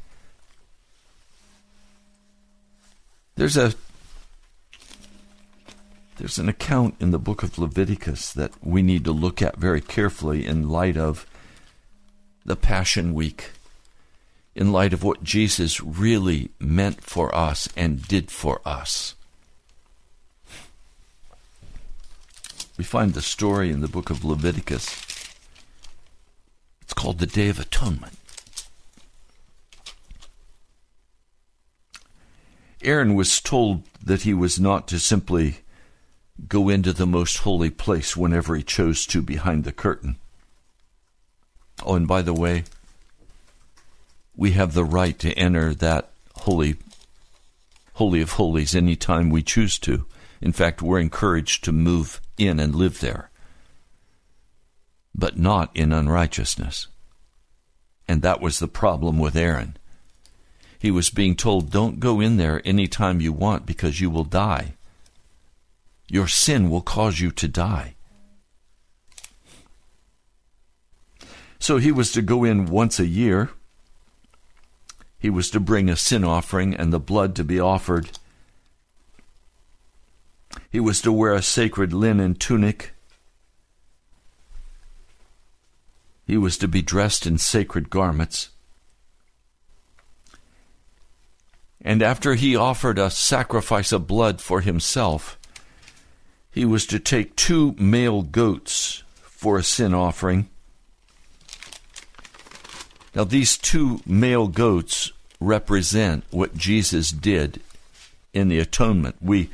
There's 3.36 3.58
a 3.58 3.76
there's 6.18 6.40
an 6.40 6.50
account 6.50 6.96
in 7.00 7.12
the 7.12 7.20
book 7.20 7.44
of 7.44 7.60
Leviticus 7.60 8.34
that 8.34 8.54
we 8.64 8.82
need 8.82 9.06
to 9.06 9.12
look 9.12 9.40
at 9.40 9.58
very 9.58 9.82
carefully 9.82 10.48
in 10.48 10.68
light 10.68 10.98
of 10.98 11.28
the 12.46 12.56
Passion 12.56 13.14
Week, 13.14 13.52
in 14.56 14.72
light 14.72 14.94
of 14.94 15.04
what 15.04 15.24
Jesus 15.24 15.82
really 15.82 16.52
meant 16.60 17.02
for 17.02 17.34
us 17.34 17.70
and 17.76 18.08
did 18.08 18.32
for 18.32 18.62
us. 18.66 19.16
We 22.78 22.84
find 22.84 23.14
the 23.14 23.22
story 23.22 23.70
in 23.70 23.82
the 23.82 23.88
book 23.88 24.10
of 24.10 24.26
Leviticus. 24.26 24.90
It's 26.82 26.94
called 26.94 27.20
the 27.20 27.28
Day 27.28 27.50
of 27.50 27.60
Atonement. 27.60 28.18
Aaron 32.84 33.14
was 33.14 33.40
told 33.40 33.84
that 34.04 34.24
he 34.24 34.34
was 34.34 34.60
not 34.60 34.88
to 34.88 35.00
simply 35.00 35.60
go 36.48 36.70
into 36.70 36.92
the 36.92 37.06
most 37.06 37.38
holy 37.40 37.70
place 37.70 38.18
whenever 38.18 38.56
he 38.56 38.64
chose 38.64 39.06
to 39.06 39.22
behind 39.22 39.64
the 39.64 39.72
curtain. 39.72 40.18
Oh, 41.84 41.96
and 41.96 42.08
by 42.08 42.22
the 42.22 42.34
way, 42.34 42.64
we 44.36 44.52
have 44.52 44.74
the 44.74 44.86
right 44.86 45.18
to 45.20 45.34
enter 45.34 45.74
that 45.76 46.12
holy 46.36 46.78
holy 47.94 48.22
of 48.22 48.32
holies 48.32 48.76
anytime 48.76 49.30
we 49.30 49.44
choose 49.44 49.78
to. 49.80 50.06
In 50.42 50.52
fact, 50.52 50.82
we're 50.82 51.00
encouraged 51.00 51.64
to 51.64 51.72
move 51.72 52.20
in 52.38 52.60
and 52.60 52.74
live 52.74 53.00
there, 53.00 53.30
but 55.14 55.38
not 55.38 55.70
in 55.76 55.94
unrighteousness. 55.94 56.88
And 58.08 58.22
that 58.24 58.42
was 58.42 58.60
the 58.60 58.68
problem 58.68 59.20
with 59.20 59.36
Aaron. 59.36 59.78
He 60.80 60.90
was 60.90 61.12
being 61.12 61.36
told, 61.36 61.70
Don't 61.70 62.00
go 62.00 62.20
in 62.20 62.38
there 62.38 62.62
any 62.66 62.88
time 62.88 63.22
you 63.22 63.32
want 63.32 63.68
because 63.68 64.02
you 64.02 64.10
will 64.10 64.24
die. 64.24 64.74
Your 66.08 66.28
sin 66.28 66.70
will 66.70 66.82
cause 66.82 67.20
you 67.20 67.30
to 67.32 67.48
die. 67.48 67.94
So 71.62 71.78
he 71.78 71.94
was 71.94 72.12
to 72.12 72.22
go 72.22 72.44
in 72.44 72.66
once 72.66 73.00
a 73.00 73.08
year. 73.08 73.52
He 75.18 75.30
was 75.30 75.50
to 75.52 75.62
bring 75.62 75.90
a 75.90 75.96
sin 75.96 76.26
offering 76.26 76.76
and 76.76 76.92
the 76.92 77.00
blood 77.00 77.38
to 77.38 77.46
be 77.46 77.62
offered 77.62 78.10
he 80.72 80.80
was 80.80 81.02
to 81.02 81.12
wear 81.12 81.34
a 81.34 81.42
sacred 81.42 81.92
linen 81.94 82.36
tunic. 82.36 82.94
He 86.26 86.38
was 86.38 86.58
to 86.60 86.68
be 86.68 86.82
dressed 86.82 87.26
in 87.26 87.38
sacred 87.38 87.90
garments. 87.90 88.50
And 91.82 92.02
after 92.02 92.36
he 92.36 92.56
offered 92.56 93.00
a 93.00 93.10
sacrifice 93.10 93.92
of 93.92 94.08
blood 94.08 94.40
for 94.40 94.62
himself, 94.62 95.38
he 96.50 96.64
was 96.64 96.86
to 96.86 97.00
take 97.00 97.36
two 97.36 97.76
male 97.78 98.22
goats 98.22 99.04
for 99.24 99.58
a 99.58 99.64
sin 99.64 99.94
offering. 99.94 100.48
Now, 103.14 103.24
these 103.24 103.58
two 103.58 104.02
male 104.06 104.48
goats 104.48 105.12
represent 105.40 106.24
what 106.32 106.56
Jesus 106.56 107.12
did 107.12 107.62
in 108.34 108.48
the 108.48 108.60
atonement. 108.60 109.16
We 109.22 109.50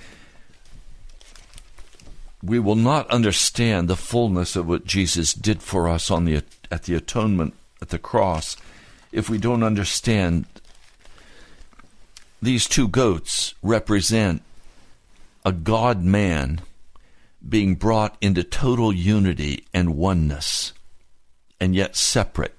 we 2.43 2.59
will 2.59 2.75
not 2.75 3.09
understand 3.09 3.87
the 3.87 3.95
fullness 3.95 4.55
of 4.55 4.67
what 4.67 4.85
Jesus 4.85 5.33
did 5.33 5.61
for 5.61 5.87
us 5.87 6.11
on 6.11 6.25
the 6.25 6.43
at 6.69 6.83
the 6.83 6.93
atonement 6.93 7.53
at 7.81 7.89
the 7.89 7.97
cross 7.97 8.57
if 9.11 9.29
we 9.29 9.37
don't 9.37 9.63
understand 9.63 10.45
these 12.41 12.67
two 12.67 12.87
goats 12.87 13.55
represent 13.63 14.43
a 15.43 15.51
God 15.51 16.03
man 16.03 16.61
being 17.47 17.75
brought 17.75 18.17
into 18.21 18.43
total 18.43 18.93
unity 18.93 19.65
and 19.73 19.95
oneness 19.95 20.73
and 21.59 21.75
yet 21.75 21.95
separate. 21.95 22.56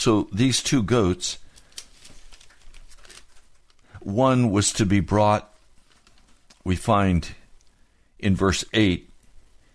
So 0.00 0.28
these 0.32 0.62
two 0.62 0.82
goats, 0.82 1.36
one 4.00 4.50
was 4.50 4.72
to 4.72 4.86
be 4.86 5.00
brought 5.00 5.52
we 6.64 6.74
find 6.74 7.28
in 8.18 8.34
verse 8.34 8.64
8 8.72 9.10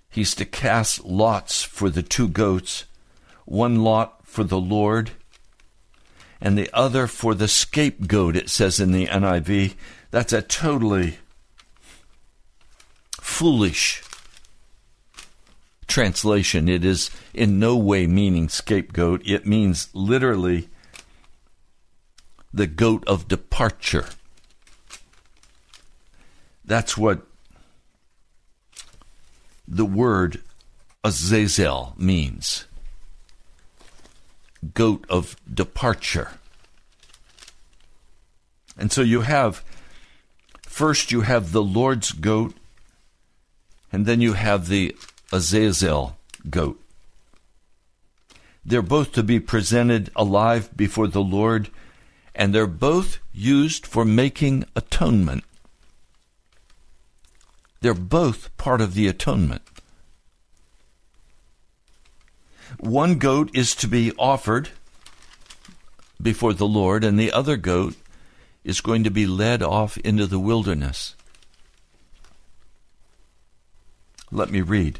he's 0.09 0.33
to 0.33 0.43
cast 0.43 1.05
lots 1.05 1.61
for 1.61 1.91
the 1.91 2.01
two 2.01 2.27
goats, 2.27 2.85
one 3.45 3.83
lot 3.83 4.25
for 4.25 4.43
the 4.43 4.59
Lord, 4.59 5.11
and 6.41 6.57
the 6.57 6.71
other 6.73 7.05
for 7.05 7.35
the 7.35 7.47
scapegoat, 7.47 8.35
it 8.35 8.49
says 8.49 8.79
in 8.79 8.93
the 8.93 9.05
NIV. 9.05 9.75
That's 10.09 10.33
a 10.33 10.41
totally 10.41 11.19
foolish 13.21 14.01
translation. 15.87 16.67
It 16.67 16.83
is 16.83 17.09
in 17.33 17.59
no 17.59 17.75
way 17.75 18.07
meaning 18.07 18.49
scapegoat, 18.49 19.21
it 19.25 19.45
means 19.45 19.89
literally 19.93 20.69
the 22.53 22.67
goat 22.67 23.03
of 23.07 23.27
departure. 23.27 24.05
That's 26.63 26.97
what 26.97 27.27
the 29.67 29.85
word 29.85 30.41
Azazel 31.03 31.93
means 31.97 32.65
goat 34.73 35.05
of 35.09 35.35
departure. 35.51 36.31
And 38.77 38.91
so 38.91 39.01
you 39.01 39.21
have, 39.21 39.63
first, 40.63 41.11
you 41.11 41.21
have 41.21 41.51
the 41.51 41.63
Lord's 41.63 42.11
goat, 42.11 42.55
and 43.91 44.05
then 44.05 44.21
you 44.21 44.33
have 44.33 44.67
the 44.67 44.95
Azazel 45.31 46.17
goat. 46.49 46.81
They're 48.65 48.81
both 48.81 49.11
to 49.13 49.23
be 49.23 49.39
presented 49.39 50.09
alive 50.15 50.69
before 50.75 51.07
the 51.07 51.21
Lord 51.21 51.69
And 52.35 52.53
they're 52.53 52.67
both 52.67 53.19
used 53.33 53.87
for 53.87 54.03
making 54.03 54.65
atonement. 54.75 55.45
They're 57.79 57.93
both 57.93 58.55
part 58.57 58.81
of 58.81 58.93
the 58.93 59.07
atonement. 59.07 59.61
One 62.79 63.17
goat 63.17 63.49
is 63.53 63.73
to 63.75 63.87
be 63.87 64.11
offered 64.19 64.69
before 66.21 66.53
the 66.53 66.67
Lord, 66.67 67.03
and 67.03 67.17
the 67.17 67.31
other 67.31 67.55
goat 67.55 67.95
is 68.63 68.81
going 68.81 69.03
to 69.03 69.11
be 69.11 69.27
led 69.27 69.61
off 69.61 69.97
into 69.97 70.25
the 70.25 70.39
wilderness. 70.39 71.15
Let 74.31 74.49
me 74.49 74.61
read. 74.61 74.99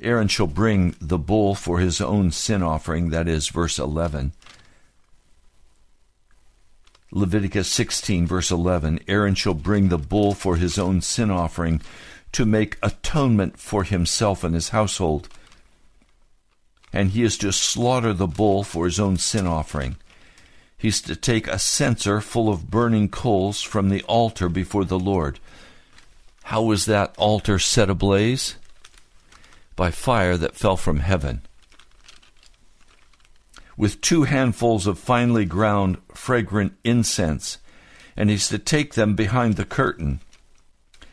Aaron 0.00 0.28
shall 0.28 0.46
bring 0.46 0.94
the 1.00 1.18
bull 1.18 1.54
for 1.54 1.80
his 1.80 2.00
own 2.00 2.30
sin 2.30 2.62
offering, 2.62 3.10
that 3.10 3.26
is, 3.26 3.48
verse 3.48 3.78
11. 3.78 4.32
Leviticus 7.10 7.68
16, 7.68 8.26
verse 8.26 8.50
11 8.50 9.00
Aaron 9.08 9.34
shall 9.34 9.54
bring 9.54 9.88
the 9.88 9.98
bull 9.98 10.34
for 10.34 10.56
his 10.56 10.78
own 10.78 11.00
sin 11.00 11.30
offering 11.30 11.80
to 12.32 12.44
make 12.44 12.76
atonement 12.82 13.58
for 13.58 13.84
himself 13.84 14.44
and 14.44 14.54
his 14.54 14.68
household. 14.68 15.28
And 16.92 17.10
he 17.10 17.22
is 17.22 17.38
to 17.38 17.52
slaughter 17.52 18.12
the 18.12 18.26
bull 18.26 18.62
for 18.62 18.84
his 18.84 19.00
own 19.00 19.16
sin 19.16 19.46
offering. 19.46 19.96
He's 20.76 21.00
to 21.02 21.16
take 21.16 21.48
a 21.48 21.58
censer 21.58 22.20
full 22.20 22.48
of 22.48 22.70
burning 22.70 23.08
coals 23.08 23.62
from 23.62 23.88
the 23.88 24.02
altar 24.02 24.48
before 24.48 24.84
the 24.84 24.98
Lord. 24.98 25.40
How 26.44 26.62
was 26.62 26.84
that 26.84 27.14
altar 27.18 27.58
set 27.58 27.90
ablaze? 27.90 28.54
By 29.78 29.92
fire 29.92 30.36
that 30.36 30.56
fell 30.56 30.76
from 30.76 30.98
heaven 30.98 31.42
with 33.76 34.00
two 34.00 34.24
handfuls 34.24 34.88
of 34.88 34.98
finely 34.98 35.44
ground 35.44 35.98
fragrant 36.12 36.72
incense, 36.82 37.58
and 38.16 38.28
he's 38.28 38.48
to 38.48 38.58
take 38.58 38.94
them 38.94 39.14
behind 39.14 39.54
the 39.54 39.64
curtain. 39.64 40.18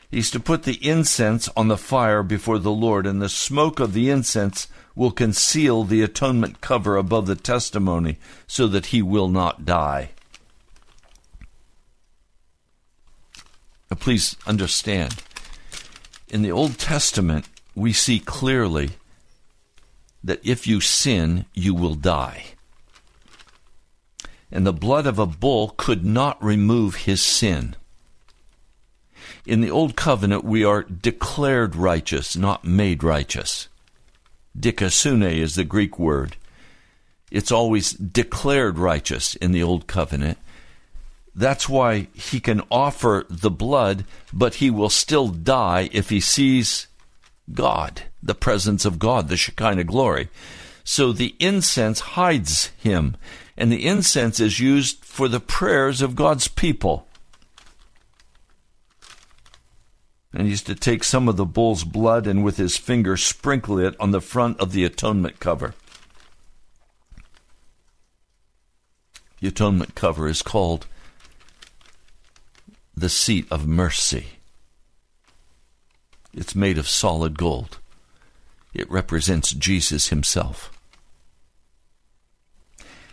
He's 0.10 0.32
to 0.32 0.40
put 0.40 0.64
the 0.64 0.84
incense 0.84 1.48
on 1.56 1.68
the 1.68 1.78
fire 1.78 2.24
before 2.24 2.58
the 2.58 2.72
Lord, 2.72 3.06
and 3.06 3.22
the 3.22 3.30
smoke 3.30 3.80
of 3.80 3.94
the 3.94 4.10
incense 4.10 4.68
will 4.96 5.12
conceal 5.12 5.84
the 5.84 6.02
atonement 6.02 6.60
cover 6.60 6.98
above 6.98 7.28
the 7.28 7.36
testimony 7.36 8.18
so 8.48 8.66
that 8.66 8.88
he 8.88 9.04
will 9.04 9.28
not 9.28 9.64
die. 9.64 10.10
Now, 13.92 13.98
please 14.00 14.36
understand, 14.48 15.22
in 16.30 16.42
the 16.42 16.52
Old 16.52 16.80
Testament, 16.80 17.46
we 17.76 17.94
see 17.94 18.20
clearly 18.20 18.92
that 20.24 20.40
if 20.44 20.66
you 20.66 20.82
sin, 20.82 21.46
you 21.54 21.76
will 21.76 21.96
die 21.96 22.56
and 24.56 24.66
the 24.66 24.74
blood 24.74 25.06
of 25.06 25.20
a 25.20 25.26
bull 25.26 25.74
could 25.76 26.06
not 26.06 26.42
remove 26.42 26.96
his 26.96 27.22
sin. 27.22 27.76
In 29.46 29.60
the 29.60 29.70
Old 29.70 29.98
Covenant, 29.98 30.46
we 30.46 30.64
are 30.64 30.84
declared 30.84 31.76
righteous, 31.76 32.38
not 32.38 32.64
made 32.64 33.04
righteous. 33.04 33.68
Dikasune 34.58 35.38
is 35.38 35.56
the 35.56 35.66
Greek 35.66 36.00
word. 36.00 36.38
It's 37.30 37.52
always 37.52 37.92
declared 37.92 38.80
righteous 38.80 39.36
in 39.36 39.52
the 39.52 39.62
Old 39.62 39.88
Covenant. 39.88 40.38
That's 41.36 41.68
why 41.68 42.08
he 42.14 42.40
can 42.40 42.62
offer 42.72 43.26
the 43.30 43.52
blood, 43.52 44.06
but 44.32 44.56
he 44.56 44.70
will 44.70 44.90
still 44.90 45.28
die 45.28 45.90
if 45.92 46.10
he 46.10 46.22
sees 46.22 46.88
God, 47.54 48.04
the 48.22 48.36
presence 48.36 48.86
of 48.86 49.00
God, 49.00 49.30
the 49.30 49.38
Shekinah 49.38 49.84
glory. 49.84 50.30
So 50.84 51.12
the 51.12 51.36
incense 51.40 52.00
hides 52.00 52.68
him 52.78 53.18
and 53.58 53.72
the 53.72 53.86
incense 53.86 54.40
is 54.40 54.60
used 54.60 55.04
for 55.06 55.28
the 55.28 55.40
prayers 55.40 56.02
of 56.02 56.16
God's 56.16 56.48
people. 56.48 57.08
And 60.34 60.48
he's 60.48 60.62
to 60.64 60.76
take 60.76 61.04
some 61.04 61.30
of 61.30 61.38
the 61.38 61.46
bull's 61.46 61.86
blood 61.86 62.28
and 62.28 62.44
with 62.44 62.58
his 62.58 62.76
finger 62.76 63.16
sprinkle 63.16 63.80
it 63.80 63.96
on 64.00 64.12
the 64.12 64.20
front 64.20 64.60
of 64.60 64.74
the 64.74 64.84
atonement 64.84 65.40
cover. 65.40 65.74
The 69.40 69.48
atonement 69.48 69.96
cover 69.96 70.28
is 70.28 70.42
called 70.42 70.88
the 72.96 73.10
seat 73.10 73.48
of 73.50 73.66
mercy. 73.66 74.28
It's 76.36 76.56
made 76.56 76.78
of 76.78 76.88
solid 76.88 77.38
gold. 77.38 77.80
It 78.74 78.92
represents 78.92 79.54
Jesus 79.54 80.10
himself. 80.10 80.72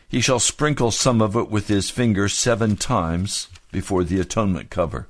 He 0.08 0.20
shall 0.20 0.40
sprinkle 0.40 0.90
some 0.90 1.22
of 1.22 1.36
it 1.36 1.48
with 1.48 1.68
his 1.68 1.88
finger 1.88 2.28
seven 2.28 2.76
times 2.76 3.48
before 3.70 4.04
the 4.04 4.20
atonement 4.20 4.68
cover. 4.68 5.06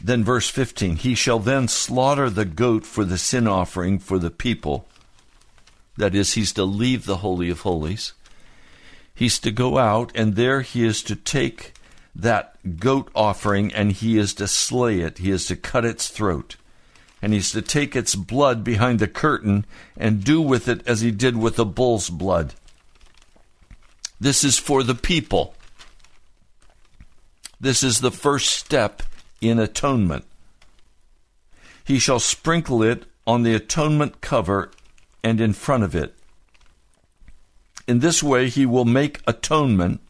Then, 0.00 0.24
verse 0.24 0.48
15 0.48 0.96
He 0.96 1.14
shall 1.14 1.40
then 1.40 1.68
slaughter 1.68 2.30
the 2.30 2.44
goat 2.44 2.86
for 2.86 3.04
the 3.04 3.18
sin 3.18 3.48
offering 3.48 3.98
for 3.98 4.18
the 4.18 4.30
people. 4.30 4.86
That 5.96 6.14
is, 6.14 6.34
he's 6.34 6.52
to 6.52 6.64
leave 6.64 7.04
the 7.04 7.18
Holy 7.18 7.50
of 7.50 7.60
Holies. 7.60 8.12
He's 9.14 9.38
to 9.40 9.50
go 9.50 9.78
out, 9.78 10.12
and 10.14 10.36
there 10.36 10.60
he 10.60 10.84
is 10.84 11.02
to 11.04 11.16
take 11.16 11.72
that 12.16 12.80
goat 12.80 13.10
offering 13.14 13.72
and 13.72 13.92
he 13.92 14.16
is 14.16 14.32
to 14.34 14.48
slay 14.48 15.00
it. 15.00 15.18
He 15.18 15.30
is 15.30 15.46
to 15.46 15.56
cut 15.56 15.84
its 15.84 16.08
throat 16.08 16.56
and 17.20 17.32
he's 17.32 17.52
to 17.52 17.62
take 17.62 17.94
its 17.94 18.14
blood 18.14 18.64
behind 18.64 18.98
the 18.98 19.08
curtain 19.08 19.66
and 19.96 20.24
do 20.24 20.40
with 20.40 20.66
it 20.68 20.86
as 20.86 21.02
he 21.02 21.10
did 21.10 21.36
with 21.36 21.56
the 21.56 21.64
bull's 21.64 22.08
blood. 22.08 22.54
This 24.18 24.44
is 24.44 24.58
for 24.58 24.82
the 24.82 24.94
people. 24.94 25.54
This 27.60 27.82
is 27.82 28.00
the 28.00 28.10
first 28.10 28.50
step 28.50 29.02
in 29.40 29.58
atonement. 29.58 30.24
He 31.84 31.98
shall 31.98 32.20
sprinkle 32.20 32.82
it 32.82 33.04
on 33.26 33.42
the 33.42 33.54
atonement 33.54 34.20
cover 34.20 34.70
and 35.22 35.40
in 35.40 35.52
front 35.52 35.84
of 35.84 35.94
it. 35.94 36.14
In 37.86 38.00
this 38.00 38.22
way, 38.22 38.48
he 38.48 38.66
will 38.66 38.84
make 38.84 39.20
atonement 39.26 40.00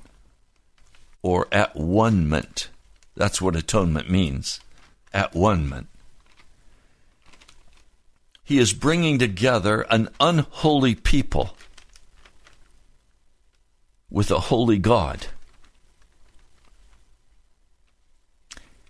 or 1.23 1.49
at 1.53 1.77
one 1.77 2.29
ment. 2.29 2.69
That's 3.15 3.41
what 3.41 3.57
atonement 3.57 4.11
means. 4.11 4.61
At 5.13 5.35
one 5.35 5.69
ment 5.69 5.89
he 8.47 8.61
is 8.61 8.73
bringing 8.73 9.19
together 9.19 9.81
an 9.91 10.09
unholy 10.21 10.95
people 10.95 11.57
with 14.09 14.31
a 14.31 14.39
holy 14.39 14.79
God. 14.79 15.27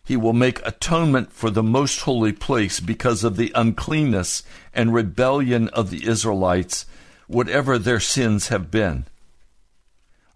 He 0.05 0.15
will 0.15 0.35
make 0.35 0.61
atonement 0.63 1.33
for 1.33 1.49
the 1.49 1.63
most 1.63 2.01
holy 2.01 2.33
place 2.33 2.81
because 2.81 3.25
of 3.25 3.39
the 3.39 3.51
uncleanness 3.55 4.43
and 4.75 4.93
rebellion 4.93 5.71
of 5.71 5.89
the 5.89 6.07
Israelites, 6.07 6.85
whatever 7.27 7.79
their 7.79 7.99
sins 7.99 8.49
have 8.49 8.71
been. 8.71 9.07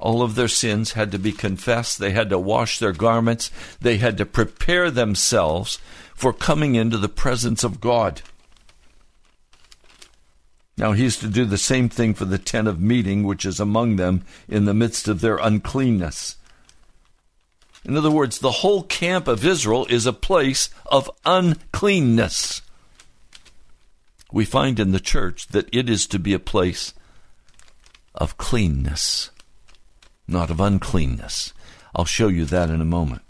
All 0.01 0.23
of 0.23 0.35
their 0.35 0.49
sins 0.49 0.93
had 0.93 1.13
to 1.13 1.19
be 1.19 1.31
confessed. 1.31 1.99
They 1.99 2.13
had 2.13 2.31
to 2.31 2.39
wash 2.39 2.79
their 2.79 2.93
garments. 2.93 3.51
They 3.81 3.99
had 3.99 4.17
to 4.19 4.27
prepare 4.27 4.91
themselves 4.91 5.79
for 6.15 6.33
coming 6.33 6.75
into 6.75 6.97
the 6.97 7.09
presence 7.09 7.63
of 7.63 7.81
God. 7.81 8.23
Now 10.79 10.93
he 10.93 11.05
is 11.05 11.19
to 11.19 11.29
do 11.29 11.45
the 11.45 11.59
same 11.59 11.91
thing 11.91 12.15
for 12.15 12.25
the 12.25 12.39
tent 12.39 12.67
of 12.67 12.81
meeting, 12.81 13.25
which 13.25 13.45
is 13.45 13.61
among 13.61 13.97
them 13.97 14.25
in 14.49 14.65
the 14.65 14.73
midst 14.73 15.07
of 15.07 15.21
their 15.21 15.37
uncleanness. 15.37 16.37
In 17.85 17.97
other 17.97 18.11
words, 18.11 18.39
the 18.39 18.51
whole 18.51 18.83
camp 18.85 19.29
of 19.29 19.45
Israel 19.45 19.87
is 19.91 20.07
a 20.07 20.13
place 20.15 20.71
of 20.87 21.11
uncleanness. 21.27 22.63
We 24.33 24.47
find 24.47 24.81
in 24.81 24.93
the 24.93 25.01
church 25.01 25.49
that 25.49 25.69
it 25.75 25.91
is 25.91 26.07
to 26.07 26.19
be 26.19 26.33
a 26.33 26.39
place 26.39 26.95
of 28.15 28.39
cleanness, 28.39 29.31
not 30.31 30.51
of 30.51 30.61
uncleanness. 30.61 31.53
I'll 31.95 32.05
show 32.05 32.29
you 32.29 32.45
that 32.47 32.71
in 32.71 32.81
a 32.81 32.85
moment. 32.85 33.23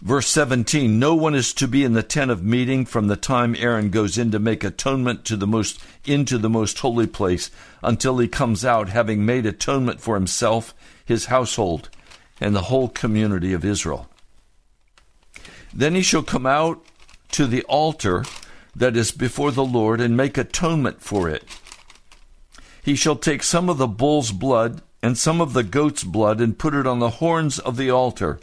Verse 0.00 0.28
17 0.28 0.98
No 0.98 1.14
one 1.14 1.34
is 1.34 1.52
to 1.54 1.66
be 1.66 1.82
in 1.82 1.92
the 1.92 2.04
tent 2.04 2.30
of 2.30 2.44
meeting 2.44 2.86
from 2.86 3.08
the 3.08 3.16
time 3.16 3.56
Aaron 3.58 3.90
goes 3.90 4.16
in 4.16 4.30
to 4.30 4.38
make 4.38 4.62
atonement 4.62 5.24
to 5.24 5.36
the 5.36 5.46
most 5.46 5.82
into 6.04 6.38
the 6.38 6.48
most 6.48 6.78
holy 6.78 7.06
place 7.06 7.50
until 7.82 8.18
he 8.18 8.28
comes 8.28 8.64
out 8.64 8.88
having 8.88 9.26
made 9.26 9.44
atonement 9.44 10.00
for 10.00 10.14
himself, 10.14 10.72
his 11.04 11.26
household, 11.26 11.88
and 12.40 12.54
the 12.54 12.62
whole 12.62 12.88
community 12.88 13.52
of 13.52 13.64
Israel. 13.64 14.08
Then 15.74 15.96
he 15.96 16.02
shall 16.02 16.22
come 16.22 16.46
out 16.46 16.84
to 17.32 17.46
the 17.46 17.64
altar 17.64 18.24
that 18.76 18.96
is 18.96 19.10
before 19.10 19.50
the 19.50 19.64
Lord 19.64 20.00
and 20.00 20.16
make 20.16 20.38
atonement 20.38 21.02
for 21.02 21.28
it. 21.28 21.44
He 22.84 22.94
shall 22.94 23.16
take 23.16 23.42
some 23.42 23.68
of 23.68 23.78
the 23.78 23.88
bull's 23.88 24.30
blood 24.30 24.80
and 25.02 25.16
some 25.16 25.40
of 25.40 25.52
the 25.52 25.62
goat's 25.62 26.04
blood 26.04 26.40
and 26.40 26.58
put 26.58 26.74
it 26.74 26.86
on 26.86 26.98
the 26.98 27.10
horns 27.10 27.58
of 27.58 27.76
the 27.76 27.90
altar 27.90 28.38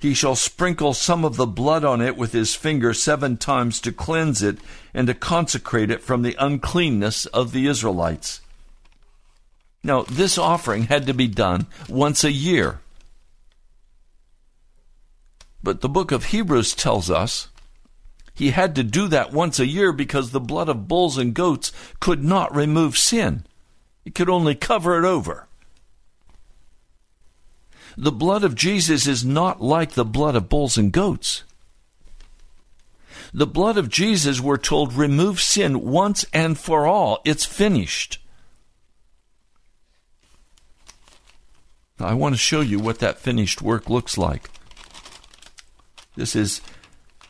he 0.00 0.14
shall 0.14 0.34
sprinkle 0.34 0.94
some 0.94 1.26
of 1.26 1.36
the 1.36 1.46
blood 1.46 1.84
on 1.84 2.00
it 2.00 2.16
with 2.16 2.32
his 2.32 2.54
finger 2.54 2.94
seven 2.94 3.36
times 3.36 3.78
to 3.82 3.92
cleanse 3.92 4.42
it 4.42 4.56
and 4.94 5.06
to 5.06 5.14
consecrate 5.14 5.90
it 5.90 6.00
from 6.00 6.22
the 6.22 6.34
uncleanness 6.38 7.26
of 7.26 7.52
the 7.52 7.66
Israelites. 7.66 8.40
Now, 9.84 10.02
this 10.04 10.38
offering 10.38 10.84
had 10.84 11.06
to 11.06 11.12
be 11.12 11.28
done 11.28 11.66
once 11.86 12.24
a 12.24 12.32
year. 12.32 12.80
But 15.62 15.82
the 15.82 15.88
book 15.88 16.12
of 16.12 16.24
Hebrews 16.24 16.74
tells 16.74 17.10
us 17.10 17.48
he 18.32 18.52
had 18.52 18.74
to 18.76 18.82
do 18.82 19.06
that 19.08 19.32
once 19.32 19.60
a 19.60 19.66
year 19.66 19.92
because 19.92 20.30
the 20.30 20.40
blood 20.40 20.70
of 20.70 20.88
bulls 20.88 21.18
and 21.18 21.34
goats 21.34 21.72
could 22.00 22.24
not 22.24 22.54
remove 22.54 22.96
sin, 22.96 23.44
it 24.06 24.14
could 24.14 24.30
only 24.30 24.54
cover 24.54 24.98
it 24.98 25.06
over. 25.06 25.46
The 27.96 28.12
blood 28.12 28.44
of 28.44 28.54
Jesus 28.54 29.06
is 29.06 29.24
not 29.24 29.60
like 29.60 29.92
the 29.92 30.04
blood 30.04 30.36
of 30.36 30.48
bulls 30.48 30.76
and 30.76 30.92
goats. 30.92 31.44
The 33.32 33.46
blood 33.46 33.76
of 33.76 33.88
Jesus, 33.88 34.40
we're 34.40 34.56
told, 34.56 34.92
removes 34.92 35.42
sin 35.42 35.82
once 35.82 36.24
and 36.32 36.58
for 36.58 36.86
all. 36.86 37.20
It's 37.24 37.44
finished. 37.44 38.18
I 41.98 42.14
want 42.14 42.34
to 42.34 42.38
show 42.38 42.60
you 42.60 42.78
what 42.78 42.98
that 43.00 43.18
finished 43.18 43.60
work 43.60 43.90
looks 43.90 44.16
like. 44.16 44.50
This 46.16 46.34
is 46.34 46.60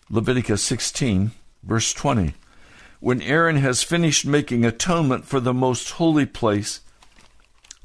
Leviticus 0.09 0.63
16, 0.63 1.33
verse 1.63 1.93
20. 1.93 2.35
When 3.01 3.21
Aaron 3.23 3.57
has 3.57 3.83
finished 3.83 4.25
making 4.25 4.65
atonement 4.65 5.25
for 5.25 5.41
the 5.41 5.55
most 5.55 5.91
holy 5.93 6.27
place, 6.27 6.81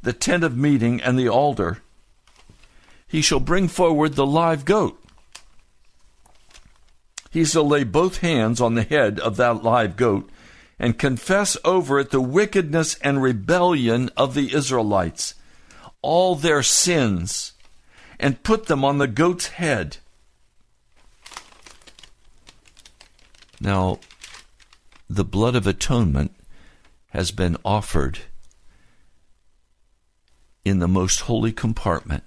the 0.03 0.13
tent 0.13 0.43
of 0.43 0.57
meeting, 0.57 1.01
and 1.01 1.17
the 1.17 1.27
altar, 1.27 1.79
he 3.07 3.21
shall 3.21 3.39
bring 3.39 3.67
forward 3.67 4.13
the 4.13 4.25
live 4.25 4.65
goat. 4.65 5.01
He 7.31 7.45
shall 7.45 7.67
lay 7.67 7.83
both 7.83 8.19
hands 8.19 8.61
on 8.61 8.75
the 8.75 8.83
head 8.83 9.19
of 9.19 9.37
that 9.37 9.63
live 9.63 9.97
goat 9.97 10.29
and 10.79 10.97
confess 10.97 11.57
over 11.63 11.99
it 11.99 12.11
the 12.11 12.21
wickedness 12.21 12.95
and 13.01 13.21
rebellion 13.21 14.09
of 14.17 14.33
the 14.33 14.53
Israelites, 14.53 15.35
all 16.01 16.35
their 16.35 16.63
sins, 16.63 17.53
and 18.19 18.43
put 18.43 18.67
them 18.67 18.83
on 18.83 18.97
the 18.97 19.07
goat's 19.07 19.47
head. 19.47 19.97
Now, 23.59 23.99
the 25.09 25.23
blood 25.23 25.55
of 25.55 25.67
atonement 25.67 26.33
has 27.09 27.31
been 27.31 27.57
offered 27.63 28.19
in 30.65 30.79
the 30.79 30.87
most 30.87 31.21
holy 31.21 31.51
compartment. 31.51 32.23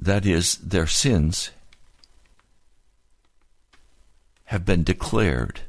That 0.00 0.24
is, 0.24 0.56
their 0.56 0.86
sins 0.86 1.50
have 4.46 4.64
been 4.64 4.82
declared 4.82 5.60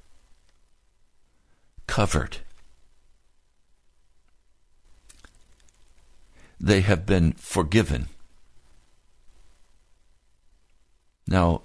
covered. 1.85 2.37
They 6.59 6.81
have 6.81 7.05
been 7.05 7.33
forgiven. 7.33 8.07
Now, 11.27 11.63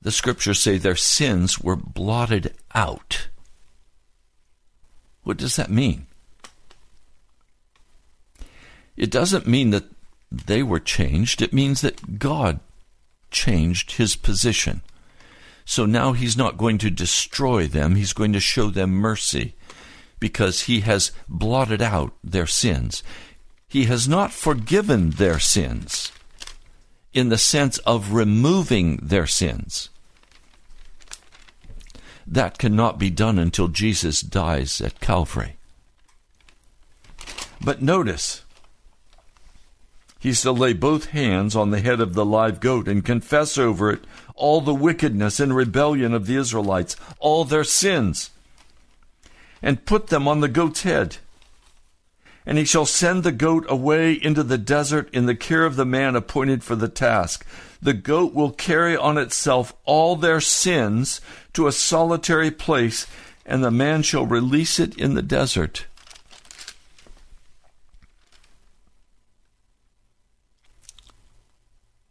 the 0.00 0.10
scriptures 0.10 0.60
say 0.60 0.76
their 0.78 0.96
sins 0.96 1.60
were 1.60 1.76
blotted 1.76 2.54
out. 2.74 3.28
What 5.22 5.36
does 5.36 5.54
that 5.54 5.70
mean? 5.70 6.06
It 8.96 9.10
doesn't 9.10 9.46
mean 9.46 9.70
that 9.70 9.84
they 10.32 10.62
were 10.62 10.80
changed, 10.80 11.42
it 11.42 11.52
means 11.52 11.80
that 11.82 12.18
God 12.18 12.60
changed 13.30 13.92
his 13.92 14.16
position. 14.16 14.82
So 15.64 15.86
now 15.86 16.12
he's 16.12 16.36
not 16.36 16.58
going 16.58 16.78
to 16.78 16.90
destroy 16.90 17.66
them, 17.66 17.94
he's 17.94 18.12
going 18.12 18.32
to 18.32 18.40
show 18.40 18.70
them 18.70 18.90
mercy 18.90 19.54
because 20.18 20.62
he 20.62 20.80
has 20.80 21.12
blotted 21.28 21.82
out 21.82 22.12
their 22.22 22.46
sins. 22.46 23.02
He 23.68 23.84
has 23.86 24.06
not 24.06 24.32
forgiven 24.32 25.10
their 25.10 25.38
sins 25.38 26.12
in 27.12 27.28
the 27.28 27.38
sense 27.38 27.78
of 27.78 28.12
removing 28.12 28.98
their 29.02 29.26
sins. 29.26 29.88
That 32.26 32.58
cannot 32.58 32.98
be 32.98 33.10
done 33.10 33.38
until 33.38 33.68
Jesus 33.68 34.20
dies 34.20 34.80
at 34.80 35.00
Calvary. 35.00 35.56
But 37.60 37.82
notice, 37.82 38.41
he's 40.22 40.40
to 40.42 40.52
lay 40.52 40.72
both 40.72 41.06
hands 41.06 41.56
on 41.56 41.70
the 41.70 41.80
head 41.80 42.00
of 42.00 42.14
the 42.14 42.24
live 42.24 42.60
goat 42.60 42.86
and 42.86 43.04
confess 43.04 43.58
over 43.58 43.90
it 43.90 44.04
all 44.36 44.60
the 44.60 44.74
wickedness 44.74 45.40
and 45.40 45.54
rebellion 45.54 46.14
of 46.14 46.26
the 46.26 46.36
Israelites, 46.36 46.96
all 47.18 47.44
their 47.44 47.64
sins, 47.64 48.30
and 49.60 49.84
put 49.84 50.06
them 50.06 50.26
on 50.28 50.40
the 50.40 50.48
goat's 50.48 50.82
head. 50.82 51.16
And 52.46 52.58
he 52.58 52.64
shall 52.64 52.86
send 52.86 53.22
the 53.22 53.32
goat 53.32 53.66
away 53.68 54.12
into 54.12 54.42
the 54.42 54.58
desert 54.58 55.12
in 55.12 55.26
the 55.26 55.34
care 55.34 55.64
of 55.64 55.76
the 55.76 55.84
man 55.84 56.16
appointed 56.16 56.64
for 56.64 56.74
the 56.74 56.88
task. 56.88 57.46
The 57.80 57.92
goat 57.92 58.32
will 58.32 58.50
carry 58.50 58.96
on 58.96 59.18
itself 59.18 59.74
all 59.84 60.16
their 60.16 60.40
sins 60.40 61.20
to 61.52 61.66
a 61.66 61.72
solitary 61.72 62.50
place, 62.50 63.06
and 63.44 63.62
the 63.62 63.70
man 63.70 64.02
shall 64.02 64.26
release 64.26 64.78
it 64.78 64.96
in 64.96 65.14
the 65.14 65.22
desert. 65.22 65.86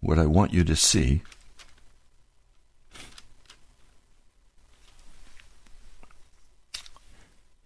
What 0.01 0.17
I 0.17 0.25
want 0.25 0.51
you 0.51 0.63
to 0.63 0.75
see 0.75 1.21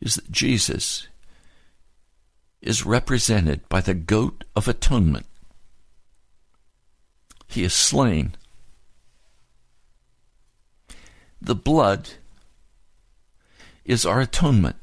is 0.02 0.16
that 0.16 0.30
Jesus 0.30 1.08
is 2.62 2.86
represented 2.86 3.68
by 3.70 3.80
the 3.80 3.94
goat 3.94 4.44
of 4.56 4.68
atonement. 4.68 5.26
He 7.48 7.64
is 7.64 7.74
slain. 7.74 8.36
The 11.42 11.56
blood 11.56 12.10
is 13.86 14.06
our 14.06 14.20
atonement. 14.20 14.76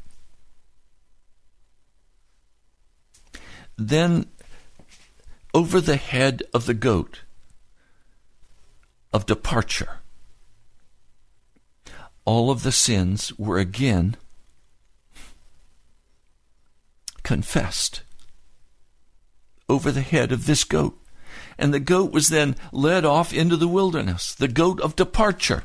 Then, 3.76 4.26
over 5.52 5.80
the 5.80 5.96
head 5.96 6.42
of 6.54 6.66
the 6.66 6.74
goat 6.74 7.20
of 9.12 9.26
departure, 9.26 9.98
all 12.24 12.50
of 12.50 12.62
the 12.62 12.72
sins 12.72 13.36
were 13.38 13.58
again 13.58 14.16
confessed 17.22 18.02
over 19.68 19.90
the 19.90 20.02
head 20.02 20.32
of 20.32 20.46
this 20.46 20.64
goat. 20.64 20.98
And 21.58 21.72
the 21.72 21.80
goat 21.80 22.12
was 22.12 22.28
then 22.28 22.56
led 22.72 23.04
off 23.04 23.32
into 23.32 23.56
the 23.56 23.68
wilderness, 23.68 24.34
the 24.34 24.48
goat 24.48 24.80
of 24.80 24.96
departure. 24.96 25.64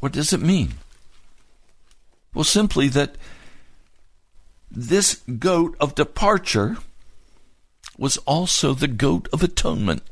What 0.00 0.12
does 0.12 0.32
it 0.32 0.40
mean? 0.40 0.74
Well, 2.34 2.44
simply 2.44 2.88
that 2.88 3.16
this 4.70 5.16
goat 5.38 5.76
of 5.80 5.94
departure 5.94 6.76
was 7.98 8.16
also 8.18 8.72
the 8.72 8.88
goat 8.88 9.28
of 9.32 9.42
atonement. 9.42 10.02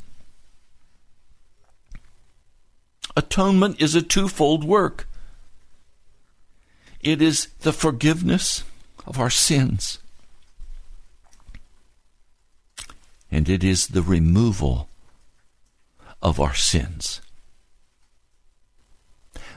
Atonement 3.17 3.81
is 3.81 3.95
a 3.95 4.03
twofold 4.03 4.65
work 4.65 5.07
it 7.07 7.23
is 7.23 7.47
the 7.61 7.73
forgiveness 7.73 8.65
of 9.07 9.21
our 9.21 9.31
sins, 9.31 10.01
and 13.31 13.49
it 13.49 13.63
is 13.63 13.87
the 13.87 14.03
removal 14.03 14.89
of 16.21 16.41
our 16.41 16.55
sins. 16.55 17.21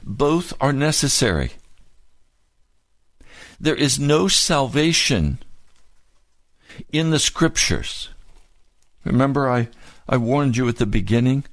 Both 0.03 0.53
are 0.61 0.71
necessary. 0.71 1.53
There 3.59 3.75
is 3.75 3.99
no 3.99 4.27
salvation 4.27 5.39
in 6.91 7.09
the 7.09 7.19
scriptures. 7.19 8.09
Remember, 9.03 9.49
I, 9.49 9.69
I 10.07 10.17
warned 10.17 10.57
you 10.57 10.67
at 10.67 10.77
the 10.77 10.85
beginning 10.85 11.45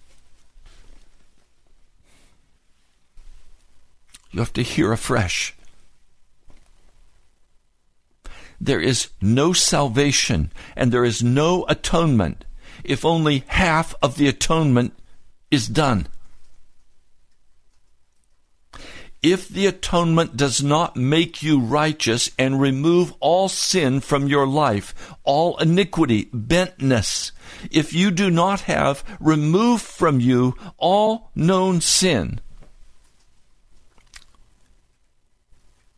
You 4.36 4.40
have 4.40 4.52
to 4.52 4.62
hear 4.62 4.92
afresh. 4.92 5.54
There 8.60 8.80
is 8.80 9.08
no 9.22 9.54
salvation 9.54 10.52
and 10.76 10.92
there 10.92 11.06
is 11.06 11.22
no 11.22 11.64
atonement 11.70 12.44
if 12.84 13.02
only 13.02 13.44
half 13.46 13.94
of 14.02 14.18
the 14.18 14.28
atonement 14.28 14.92
is 15.50 15.66
done. 15.66 16.06
If 19.22 19.48
the 19.48 19.66
atonement 19.66 20.36
does 20.36 20.62
not 20.62 20.96
make 20.96 21.42
you 21.42 21.58
righteous 21.58 22.30
and 22.38 22.60
remove 22.60 23.12
all 23.18 23.48
sin 23.48 24.00
from 24.00 24.28
your 24.28 24.46
life, 24.46 25.14
all 25.24 25.56
iniquity, 25.58 26.26
bentness, 26.26 27.32
if 27.70 27.92
you 27.92 28.10
do 28.10 28.30
not 28.30 28.62
have 28.62 29.02
removed 29.18 29.82
from 29.82 30.20
you 30.20 30.54
all 30.76 31.30
known 31.34 31.80
sin, 31.80 32.40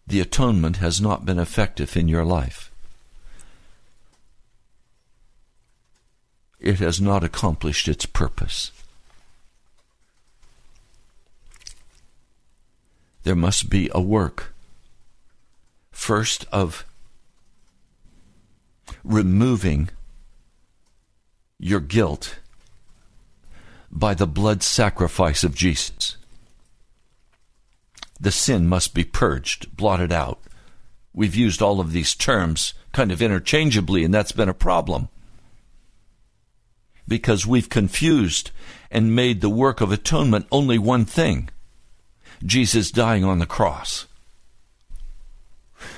the 0.07 0.21
atonement 0.21 0.79
has 0.79 1.01
not 1.01 1.27
been 1.27 1.39
effective 1.39 1.97
in 1.97 2.09
your 2.09 2.25
life. 2.25 2.71
It 6.59 6.79
has 6.79 7.01
not 7.01 7.23
accomplished 7.23 7.89
its 7.89 8.07
purpose. 8.07 8.73
There 13.29 13.37
must 13.37 13.69
be 13.69 13.91
a 13.95 14.01
work, 14.01 14.55
first, 15.91 16.47
of 16.51 16.87
removing 19.05 19.91
your 21.59 21.81
guilt 21.81 22.39
by 23.91 24.15
the 24.15 24.27
blood 24.27 24.63
sacrifice 24.63 25.45
of 25.45 25.55
Jesus. 25.55 26.17
The 28.19 28.33
sin 28.33 28.67
must 28.67 28.95
be 28.95 29.05
purged, 29.05 29.77
blotted 29.77 30.11
out. 30.11 30.41
We've 31.13 31.37
used 31.37 31.61
all 31.61 31.81
of 31.81 31.93
these 31.93 32.15
terms 32.15 32.73
kind 32.93 33.13
of 33.13 33.21
interchangeably, 33.21 34.05
and 34.05 34.15
that's 34.15 34.33
been 34.33 34.49
a 34.49 34.55
problem. 34.55 35.11
Because 37.07 37.47
we've 37.47 37.69
confused 37.69 38.53
and 38.91 39.15
made 39.15 39.43
the 39.43 39.51
work 39.51 39.83
of 39.83 39.93
atonement 39.93 40.47
only 40.51 40.79
one 40.79 41.05
thing 41.05 41.51
Jesus 42.45 42.91
dying 42.91 43.25
on 43.25 43.39
the 43.39 43.47
cross. 43.47 44.07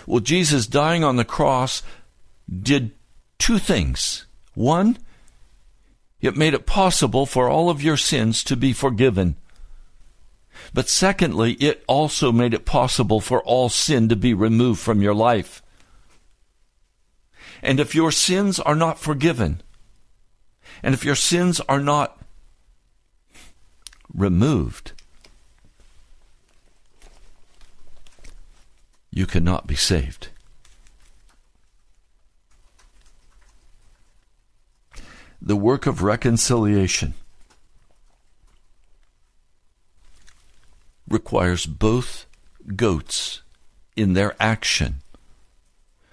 Well, 0.06 0.20
Jesus 0.20 0.66
dying 0.66 1.04
on 1.04 1.16
the 1.16 1.24
cross 1.24 1.82
did 2.50 2.92
two 3.38 3.58
things. 3.58 4.26
One, 4.54 4.98
it 6.20 6.36
made 6.36 6.54
it 6.54 6.66
possible 6.66 7.26
for 7.26 7.48
all 7.48 7.70
of 7.70 7.82
your 7.82 7.96
sins 7.96 8.44
to 8.44 8.56
be 8.56 8.72
forgiven. 8.72 9.36
But 10.74 10.88
secondly, 10.88 11.52
it 11.54 11.82
also 11.86 12.30
made 12.30 12.54
it 12.54 12.66
possible 12.66 13.20
for 13.20 13.42
all 13.42 13.68
sin 13.68 14.08
to 14.08 14.16
be 14.16 14.34
removed 14.34 14.80
from 14.80 15.00
your 15.00 15.14
life. 15.14 15.62
And 17.62 17.80
if 17.80 17.94
your 17.94 18.12
sins 18.12 18.58
are 18.60 18.74
not 18.74 18.98
forgiven, 18.98 19.62
and 20.82 20.94
if 20.94 21.04
your 21.04 21.14
sins 21.14 21.60
are 21.68 21.80
not 21.80 22.18
removed, 24.14 24.92
you 29.10 29.26
cannot 29.26 29.66
be 29.66 29.76
saved. 29.76 30.28
the 35.42 35.56
work 35.56 35.86
of 35.86 36.02
reconciliation 36.02 37.14
requires 41.08 41.66
both 41.66 42.26
goats 42.76 43.42
in 43.96 44.12
their 44.12 44.36
action 44.38 44.96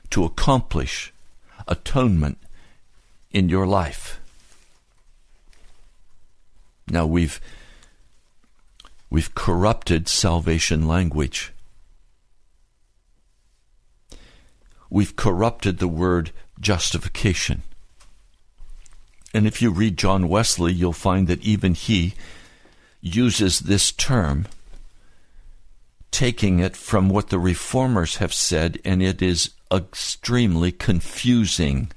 to 0.10 0.24
accomplish 0.24 1.14
atonement 1.68 2.38
in 3.32 3.50
your 3.50 3.68
life. 3.68 4.20
Now 6.90 7.06
we've 7.06 7.42
we've 9.10 9.36
corrupted 9.36 10.08
salvation 10.08 10.88
language. 10.88 11.52
We've 14.90 15.16
corrupted 15.16 15.80
the 15.80 15.88
word 15.88 16.32
justification. 16.60 17.64
And 19.34 19.46
if 19.46 19.62
you 19.62 19.72
read 19.72 19.98
John 19.98 20.30
Wesley, 20.30 20.74
you'll 20.74 20.94
find 20.94 21.28
that 21.28 21.42
even 21.42 21.74
he 21.74 22.14
uses 23.02 23.60
this 23.60 23.92
term, 23.92 24.48
taking 26.12 26.60
it 26.60 26.76
from 26.76 27.10
what 27.10 27.30
the 27.30 27.40
reformers 27.40 28.18
have 28.18 28.34
said, 28.34 28.80
and 28.84 29.04
it 29.04 29.22
is 29.22 29.52
extremely 29.72 30.72
confusing. 30.72 31.92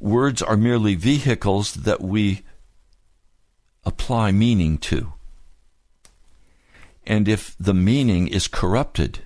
Words 0.00 0.42
are 0.42 0.56
merely 0.56 0.94
vehicles 0.94 1.74
that 1.74 2.00
we 2.00 2.42
apply 3.84 4.32
meaning 4.32 4.78
to. 4.78 5.12
And 7.06 7.28
if 7.28 7.56
the 7.58 7.74
meaning 7.74 8.28
is 8.28 8.48
corrupted, 8.48 9.20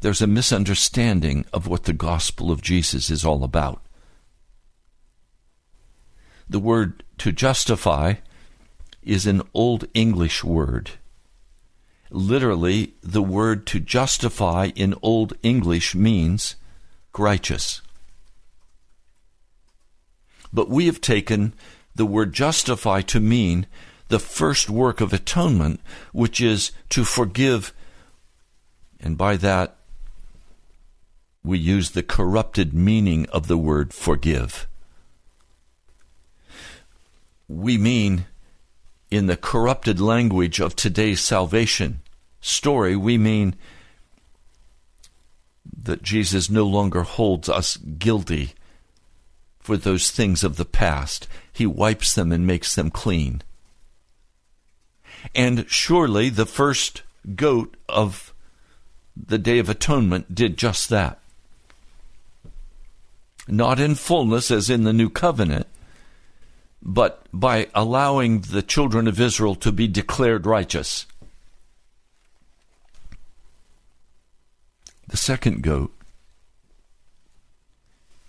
there's 0.00 0.22
a 0.22 0.26
misunderstanding 0.26 1.44
of 1.52 1.66
what 1.66 1.84
the 1.84 1.92
gospel 1.92 2.50
of 2.50 2.62
Jesus 2.62 3.10
is 3.10 3.24
all 3.24 3.44
about. 3.44 3.82
The 6.48 6.60
word 6.60 7.02
to 7.18 7.32
justify 7.32 8.14
is 9.02 9.26
an 9.26 9.42
Old 9.54 9.86
English 9.94 10.44
word. 10.44 10.92
Literally, 12.10 12.94
the 13.02 13.22
word 13.22 13.66
to 13.68 13.80
justify 13.80 14.70
in 14.76 14.94
Old 15.02 15.34
English 15.42 15.94
means 15.94 16.56
righteous. 17.18 17.80
But 20.52 20.68
we 20.68 20.86
have 20.86 21.00
taken 21.00 21.54
the 21.94 22.06
word 22.06 22.32
justify 22.32 23.00
to 23.02 23.20
mean 23.20 23.66
the 24.08 24.18
first 24.18 24.70
work 24.70 25.00
of 25.00 25.12
atonement, 25.12 25.80
which 26.12 26.40
is 26.40 26.70
to 26.90 27.04
forgive, 27.04 27.72
and 29.00 29.18
by 29.18 29.36
that 29.36 29.76
we 31.46 31.58
use 31.58 31.90
the 31.90 32.02
corrupted 32.02 32.74
meaning 32.74 33.26
of 33.30 33.46
the 33.46 33.58
word 33.58 33.92
forgive 33.94 34.66
we 37.48 37.78
mean 37.78 38.26
in 39.10 39.26
the 39.26 39.36
corrupted 39.36 40.00
language 40.00 40.60
of 40.60 40.74
today's 40.74 41.20
salvation 41.20 42.00
story, 42.40 42.96
we 42.96 43.18
mean 43.18 43.54
that 45.82 46.02
Jesus 46.02 46.50
no 46.50 46.64
longer 46.64 47.02
holds 47.02 47.48
us 47.48 47.76
guilty 47.76 48.54
for 49.60 49.76
those 49.76 50.10
things 50.10 50.42
of 50.42 50.56
the 50.56 50.64
past. 50.64 51.28
He 51.52 51.66
wipes 51.66 52.14
them 52.14 52.32
and 52.32 52.46
makes 52.46 52.74
them 52.74 52.90
clean. 52.90 53.42
And 55.34 55.68
surely 55.68 56.28
the 56.28 56.46
first 56.46 57.02
goat 57.34 57.76
of 57.88 58.32
the 59.16 59.38
Day 59.38 59.58
of 59.58 59.68
Atonement 59.68 60.34
did 60.34 60.56
just 60.56 60.88
that. 60.90 61.20
Not 63.48 63.78
in 63.78 63.94
fullness 63.94 64.50
as 64.50 64.68
in 64.68 64.84
the 64.84 64.92
New 64.92 65.08
Covenant, 65.08 65.66
but 66.82 67.26
by 67.32 67.68
allowing 67.74 68.40
the 68.40 68.62
children 68.62 69.06
of 69.06 69.20
Israel 69.20 69.54
to 69.56 69.72
be 69.72 69.86
declared 69.86 70.46
righteous. 70.46 71.06
The 75.08 75.16
second 75.16 75.62
goat 75.62 75.92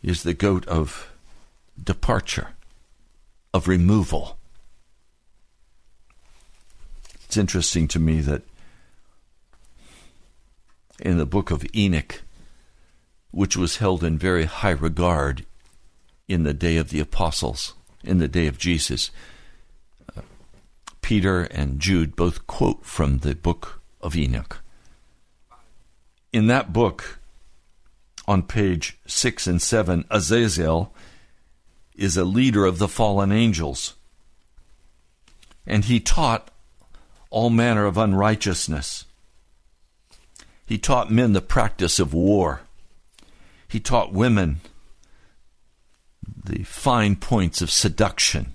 is 0.04 0.24
the 0.24 0.34
goat 0.34 0.68
of 0.68 1.12
departure, 1.84 2.50
of 3.54 3.68
removal. 3.68 4.38
It's 7.26 7.38
interesting 7.38 7.88
to 7.90 8.00
me 8.00 8.22
that 8.22 8.44
in 11.00 11.18
the 11.18 11.26
book 11.26 11.52
of 11.52 11.66
Enoch, 11.76 12.22
which 13.38 13.56
was 13.56 13.78
held 13.78 14.04
in 14.04 14.18
very 14.18 14.46
high 14.46 14.72
regard 14.72 15.46
in 16.28 16.42
the 16.42 16.56
day 16.56 16.76
of 16.76 16.90
the 16.90 17.00
apostles, 17.00 17.76
in 18.04 18.18
the 18.18 18.28
day 18.28 18.48
of 18.48 18.58
Jesus. 18.58 19.12
Uh, 20.18 20.22
Peter 21.04 21.44
and 21.44 21.80
Jude 21.80 22.16
both 22.16 22.48
quote 22.48 22.84
from 22.84 23.20
the 23.20 23.36
book 23.36 23.80
of 24.02 24.16
Enoch. 24.16 24.64
In 26.34 26.48
that 26.48 26.74
book, 26.74 27.20
on 28.28 28.42
page 28.42 28.98
6 29.06 29.46
and 29.46 29.62
7, 29.62 30.06
Azazel 30.10 30.92
is 31.94 32.18
a 32.18 32.26
leader 32.26 32.66
of 32.66 32.80
the 32.80 32.88
fallen 32.88 33.32
angels. 33.32 33.94
And 35.68 35.86
he 35.86 36.00
taught 36.00 36.50
all 37.30 37.52
manner 37.52 37.86
of 37.86 38.00
unrighteousness. 38.00 39.06
He 40.66 40.80
taught 40.80 41.12
men 41.12 41.34
the 41.34 41.42
practice 41.42 42.00
of 42.00 42.16
war. 42.16 42.62
He 43.68 43.80
taught 43.80 44.14
women 44.14 44.62
the 46.44 46.64
fine 46.64 47.16
points 47.16 47.62
of 47.62 47.70
seduction. 47.70 48.54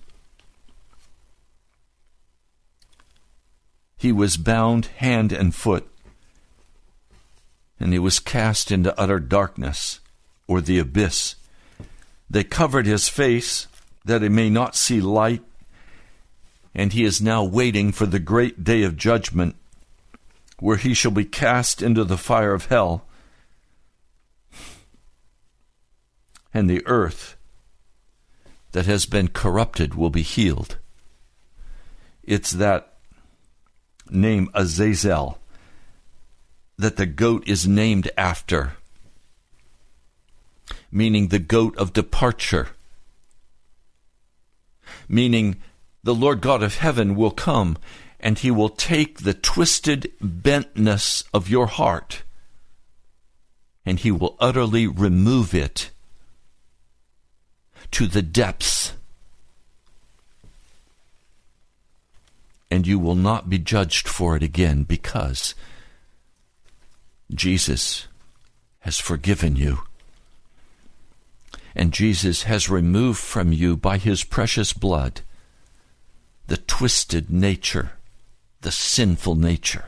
He 3.96 4.10
was 4.10 4.36
bound 4.36 4.86
hand 4.96 5.32
and 5.32 5.54
foot, 5.54 5.88
and 7.78 7.92
he 7.92 7.98
was 7.98 8.18
cast 8.18 8.72
into 8.72 8.98
utter 8.98 9.20
darkness 9.20 10.00
or 10.48 10.60
the 10.60 10.78
abyss. 10.78 11.36
They 12.28 12.44
covered 12.44 12.86
his 12.86 13.08
face 13.08 13.68
that 14.04 14.22
he 14.22 14.28
may 14.28 14.50
not 14.50 14.74
see 14.74 15.00
light, 15.00 15.42
and 16.74 16.92
he 16.92 17.04
is 17.04 17.20
now 17.20 17.44
waiting 17.44 17.92
for 17.92 18.06
the 18.06 18.18
great 18.18 18.64
day 18.64 18.82
of 18.82 18.96
judgment, 18.96 19.54
where 20.58 20.78
he 20.78 20.94
shall 20.94 21.10
be 21.10 21.24
cast 21.24 21.82
into 21.82 22.04
the 22.04 22.16
fire 22.16 22.54
of 22.54 22.66
hell. 22.66 23.04
And 26.54 26.68
the 26.68 26.86
earth 26.86 27.36
that 28.72 28.86
has 28.86 29.06
been 29.06 29.28
corrupted 29.28 29.94
will 29.94 30.10
be 30.10 30.22
healed. 30.22 30.78
It's 32.22 32.52
that 32.52 32.94
name 34.10 34.50
Azazel 34.54 35.38
that 36.78 36.96
the 36.96 37.06
goat 37.06 37.46
is 37.46 37.66
named 37.66 38.10
after, 38.16 38.74
meaning 40.90 41.28
the 41.28 41.38
goat 41.38 41.76
of 41.76 41.92
departure, 41.92 42.68
meaning 45.08 45.56
the 46.02 46.14
Lord 46.14 46.40
God 46.40 46.62
of 46.62 46.78
heaven 46.78 47.14
will 47.14 47.30
come 47.30 47.76
and 48.18 48.38
he 48.38 48.50
will 48.50 48.68
take 48.68 49.20
the 49.20 49.34
twisted 49.34 50.12
bentness 50.22 51.24
of 51.32 51.48
your 51.48 51.66
heart 51.66 52.22
and 53.84 53.98
he 54.00 54.10
will 54.10 54.36
utterly 54.38 54.86
remove 54.86 55.54
it 55.54 55.91
to 57.92 58.06
the 58.06 58.22
depths. 58.22 58.94
And 62.70 62.86
you 62.86 62.98
will 62.98 63.14
not 63.14 63.50
be 63.50 63.58
judged 63.58 64.08
for 64.08 64.34
it 64.36 64.42
again 64.42 64.82
because 64.82 65.54
Jesus 67.32 68.08
has 68.80 68.98
forgiven 68.98 69.56
you. 69.56 69.80
And 71.74 71.92
Jesus 71.92 72.42
has 72.42 72.68
removed 72.68 73.20
from 73.20 73.52
you 73.52 73.76
by 73.76 73.98
his 73.98 74.24
precious 74.24 74.72
blood 74.72 75.20
the 76.48 76.56
twisted 76.56 77.30
nature, 77.30 77.92
the 78.60 78.72
sinful 78.72 79.36
nature. 79.36 79.86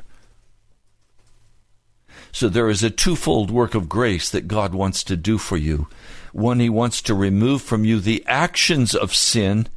So 2.35 2.49
there 2.49 2.69
is 2.69 2.83
a 2.83 2.91
twofold 2.91 3.53
work 3.53 3.77
of 3.77 3.89
grace 3.89 4.29
that 4.31 4.49
God 4.49 4.75
wants 4.75 5.05
to 5.05 5.17
do 5.17 5.39
for 5.39 5.57
you. 5.57 5.87
One, 6.33 6.59
He 6.59 6.69
wants 6.69 7.01
to 7.03 7.15
remove 7.15 7.63
from 7.63 7.85
you 7.85 8.01
the 8.01 8.25
actions 8.27 8.93
of 8.93 9.15
sin, 9.15 9.69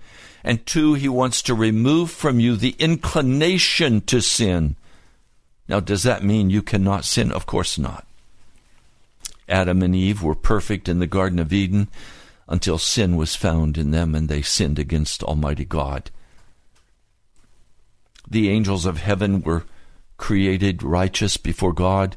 and 0.43 0.65
two, 0.65 0.95
He 0.95 1.07
wants 1.07 1.43
to 1.43 1.53
remove 1.53 2.09
from 2.09 2.39
you 2.39 2.55
the 2.55 2.75
inclination 2.79 4.01
to 4.01 4.21
sin. 4.21 4.75
Now, 5.67 5.79
does 5.79 6.01
that 6.01 6.23
mean 6.23 6.49
you 6.49 6.63
cannot 6.63 7.05
sin? 7.05 7.31
Of 7.31 7.45
course 7.45 7.77
not. 7.77 8.07
Adam 9.47 9.83
and 9.83 9.95
Eve 9.95 10.23
were 10.23 10.33
perfect 10.33 10.89
in 10.89 10.97
the 10.97 11.05
Garden 11.05 11.37
of 11.37 11.53
Eden 11.53 11.89
until 12.47 12.79
sin 12.79 13.17
was 13.17 13.35
found 13.35 13.77
in 13.77 13.91
them 13.91 14.15
and 14.15 14.29
they 14.29 14.41
sinned 14.41 14.79
against 14.79 15.21
Almighty 15.21 15.63
God. 15.63 16.09
The 18.27 18.49
angels 18.49 18.87
of 18.87 18.97
heaven 18.97 19.43
were 19.43 19.63
created 20.17 20.81
righteous 20.81 21.37
before 21.37 21.71
God, 21.71 22.15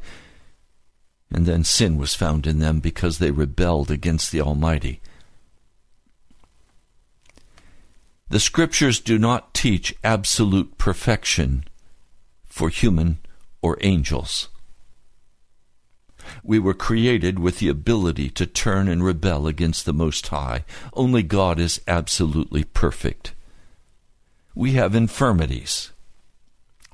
and 1.30 1.46
then 1.46 1.64
sin 1.64 1.96
was 1.96 2.14
found 2.14 2.46
in 2.46 2.58
them 2.58 2.80
because 2.80 3.18
they 3.18 3.30
rebelled 3.30 3.90
against 3.90 4.32
the 4.32 4.40
Almighty. 4.40 5.00
The 8.28 8.40
Scriptures 8.40 9.00
do 9.00 9.18
not 9.18 9.54
teach 9.54 9.94
absolute 10.04 10.78
perfection 10.78 11.64
for 12.46 12.68
human 12.68 13.18
or 13.60 13.76
angels. 13.80 14.48
We 16.44 16.58
were 16.58 16.74
created 16.74 17.38
with 17.38 17.58
the 17.58 17.68
ability 17.68 18.30
to 18.30 18.46
turn 18.46 18.88
and 18.88 19.04
rebel 19.04 19.46
against 19.46 19.84
the 19.84 19.92
Most 19.92 20.28
High. 20.28 20.64
Only 20.92 21.22
God 21.22 21.58
is 21.58 21.80
absolutely 21.88 22.64
perfect. 22.64 23.34
We 24.54 24.72
have 24.72 24.94
infirmities. 24.94 25.90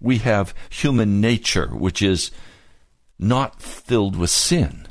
We 0.01 0.19
have 0.19 0.55
human 0.71 1.21
nature, 1.21 1.69
which 1.69 2.01
is 2.01 2.31
not 3.19 3.61
filled 3.61 4.17
with 4.17 4.31
sin. 4.31 4.87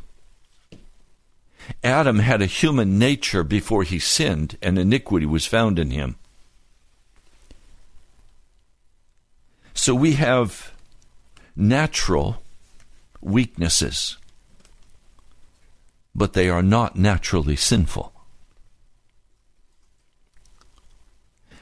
Adam 1.84 2.20
had 2.20 2.42
a 2.42 2.48
human 2.48 3.00
nature 3.00 3.44
before 3.44 3.84
he 3.84 4.00
sinned, 4.00 4.58
and 4.62 4.78
iniquity 4.78 5.26
was 5.26 5.46
found 5.46 5.80
in 5.80 5.92
him. 5.92 6.16
So 9.74 9.94
we 9.94 10.14
have 10.14 10.74
natural 11.56 12.42
weaknesses, 13.22 14.18
but 16.14 16.34
they 16.34 16.50
are 16.50 16.64
not 16.64 16.96
naturally 16.96 17.56
sinful. 17.56 18.14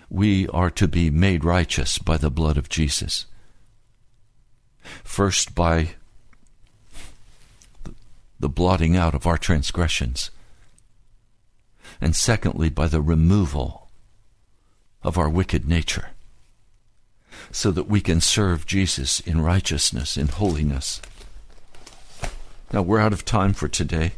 We 0.09 0.47
are 0.49 0.69
to 0.71 0.87
be 0.87 1.09
made 1.09 1.43
righteous 1.43 1.97
by 1.97 2.17
the 2.17 2.29
blood 2.29 2.57
of 2.57 2.69
Jesus. 2.69 3.25
First, 5.03 5.55
by 5.55 5.95
the 8.43 8.49
blotting 8.49 8.97
out 8.97 9.15
of 9.15 9.25
our 9.25 9.37
transgressions, 9.37 10.29
and 12.01 12.13
secondly, 12.13 12.67
by 12.67 12.89
the 12.89 12.99
removal 12.99 13.87
of 15.01 15.17
our 15.17 15.29
wicked 15.29 15.65
nature, 15.65 16.09
so 17.53 17.71
that 17.71 17.87
we 17.87 18.01
can 18.01 18.19
serve 18.19 18.65
Jesus 18.65 19.21
in 19.21 19.39
righteousness, 19.39 20.17
in 20.17 20.27
holiness. 20.27 21.01
Now, 22.73 22.81
we're 22.81 22.99
out 22.99 23.13
of 23.13 23.23
time 23.23 23.53
for 23.53 23.69
today. 23.69 24.11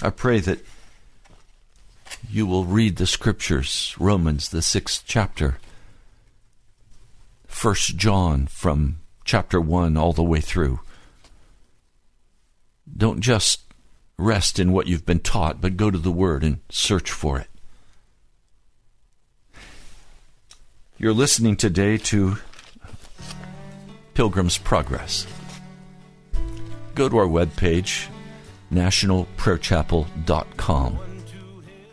I 0.00 0.10
pray 0.10 0.38
that 0.38 0.60
you 2.30 2.46
will 2.46 2.64
read 2.64 2.94
the 2.94 3.08
scriptures, 3.08 3.96
Romans, 3.98 4.50
the 4.50 4.62
sixth 4.62 5.02
chapter, 5.04 5.58
First 7.48 7.96
John 7.96 8.46
from 8.46 8.98
chapter 9.24 9.60
1 9.60 9.96
all 9.96 10.12
the 10.12 10.22
way 10.22 10.40
through. 10.40 10.78
Don't 12.94 13.20
just 13.20 13.62
rest 14.18 14.58
in 14.58 14.72
what 14.72 14.86
you've 14.86 15.06
been 15.06 15.20
taught, 15.20 15.60
but 15.60 15.76
go 15.76 15.90
to 15.90 15.98
the 15.98 16.12
Word 16.12 16.42
and 16.42 16.60
search 16.70 17.10
for 17.10 17.38
it. 17.38 17.48
You're 20.98 21.12
listening 21.12 21.56
today 21.56 21.98
to 21.98 22.38
Pilgrim's 24.14 24.56
Progress. 24.56 25.26
Go 26.94 27.10
to 27.10 27.18
our 27.18 27.26
webpage, 27.26 28.06
nationalprayerchapel.com. 28.72 30.98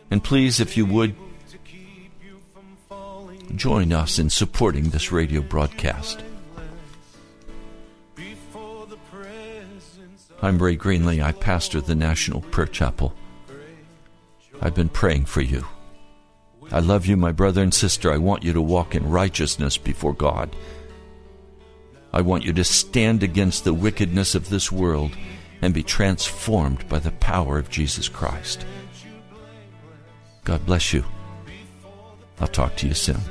And 0.10 0.24
please, 0.24 0.62
if 0.62 0.78
you 0.78 0.86
would, 0.86 1.16
join 3.56 3.92
us 3.92 4.20
in 4.20 4.30
supporting 4.30 4.90
this 4.90 5.12
radio 5.12 5.42
broadcast. 5.42 6.24
I'm 10.44 10.62
Ray 10.62 10.76
Greenley. 10.76 11.24
I 11.24 11.32
pastor 11.32 11.80
the 11.80 11.96
National 11.96 12.42
Prayer 12.42 12.68
Chapel. 12.68 13.14
I've 14.62 14.76
been 14.76 14.90
praying 14.90 15.24
for 15.24 15.40
you. 15.40 15.66
I 16.70 16.82
love 16.82 17.06
you, 17.06 17.16
my 17.16 17.32
brother 17.32 17.64
and 17.64 17.74
sister. 17.74 18.12
I 18.12 18.18
want 18.18 18.44
you 18.44 18.52
to 18.52 18.62
walk 18.62 18.94
in 18.94 19.10
righteousness 19.10 19.78
before 19.78 20.12
God. 20.12 20.54
I 22.12 22.20
want 22.20 22.44
you 22.44 22.52
to 22.52 22.64
stand 22.66 23.24
against 23.24 23.64
the 23.64 23.74
wickedness 23.74 24.36
of 24.36 24.50
this 24.50 24.70
world 24.70 25.16
and 25.62 25.74
be 25.74 25.82
transformed 25.82 26.90
by 26.90 27.00
the 27.00 27.12
power 27.12 27.58
of 27.58 27.70
Jesus 27.70 28.10
Christ. 28.10 28.66
God 30.44 30.66
bless 30.66 30.92
you. 30.92 31.06
I'll 32.42 32.50
talk 32.50 32.76
to 32.78 32.88
you 32.90 32.94
soon. 32.94 33.22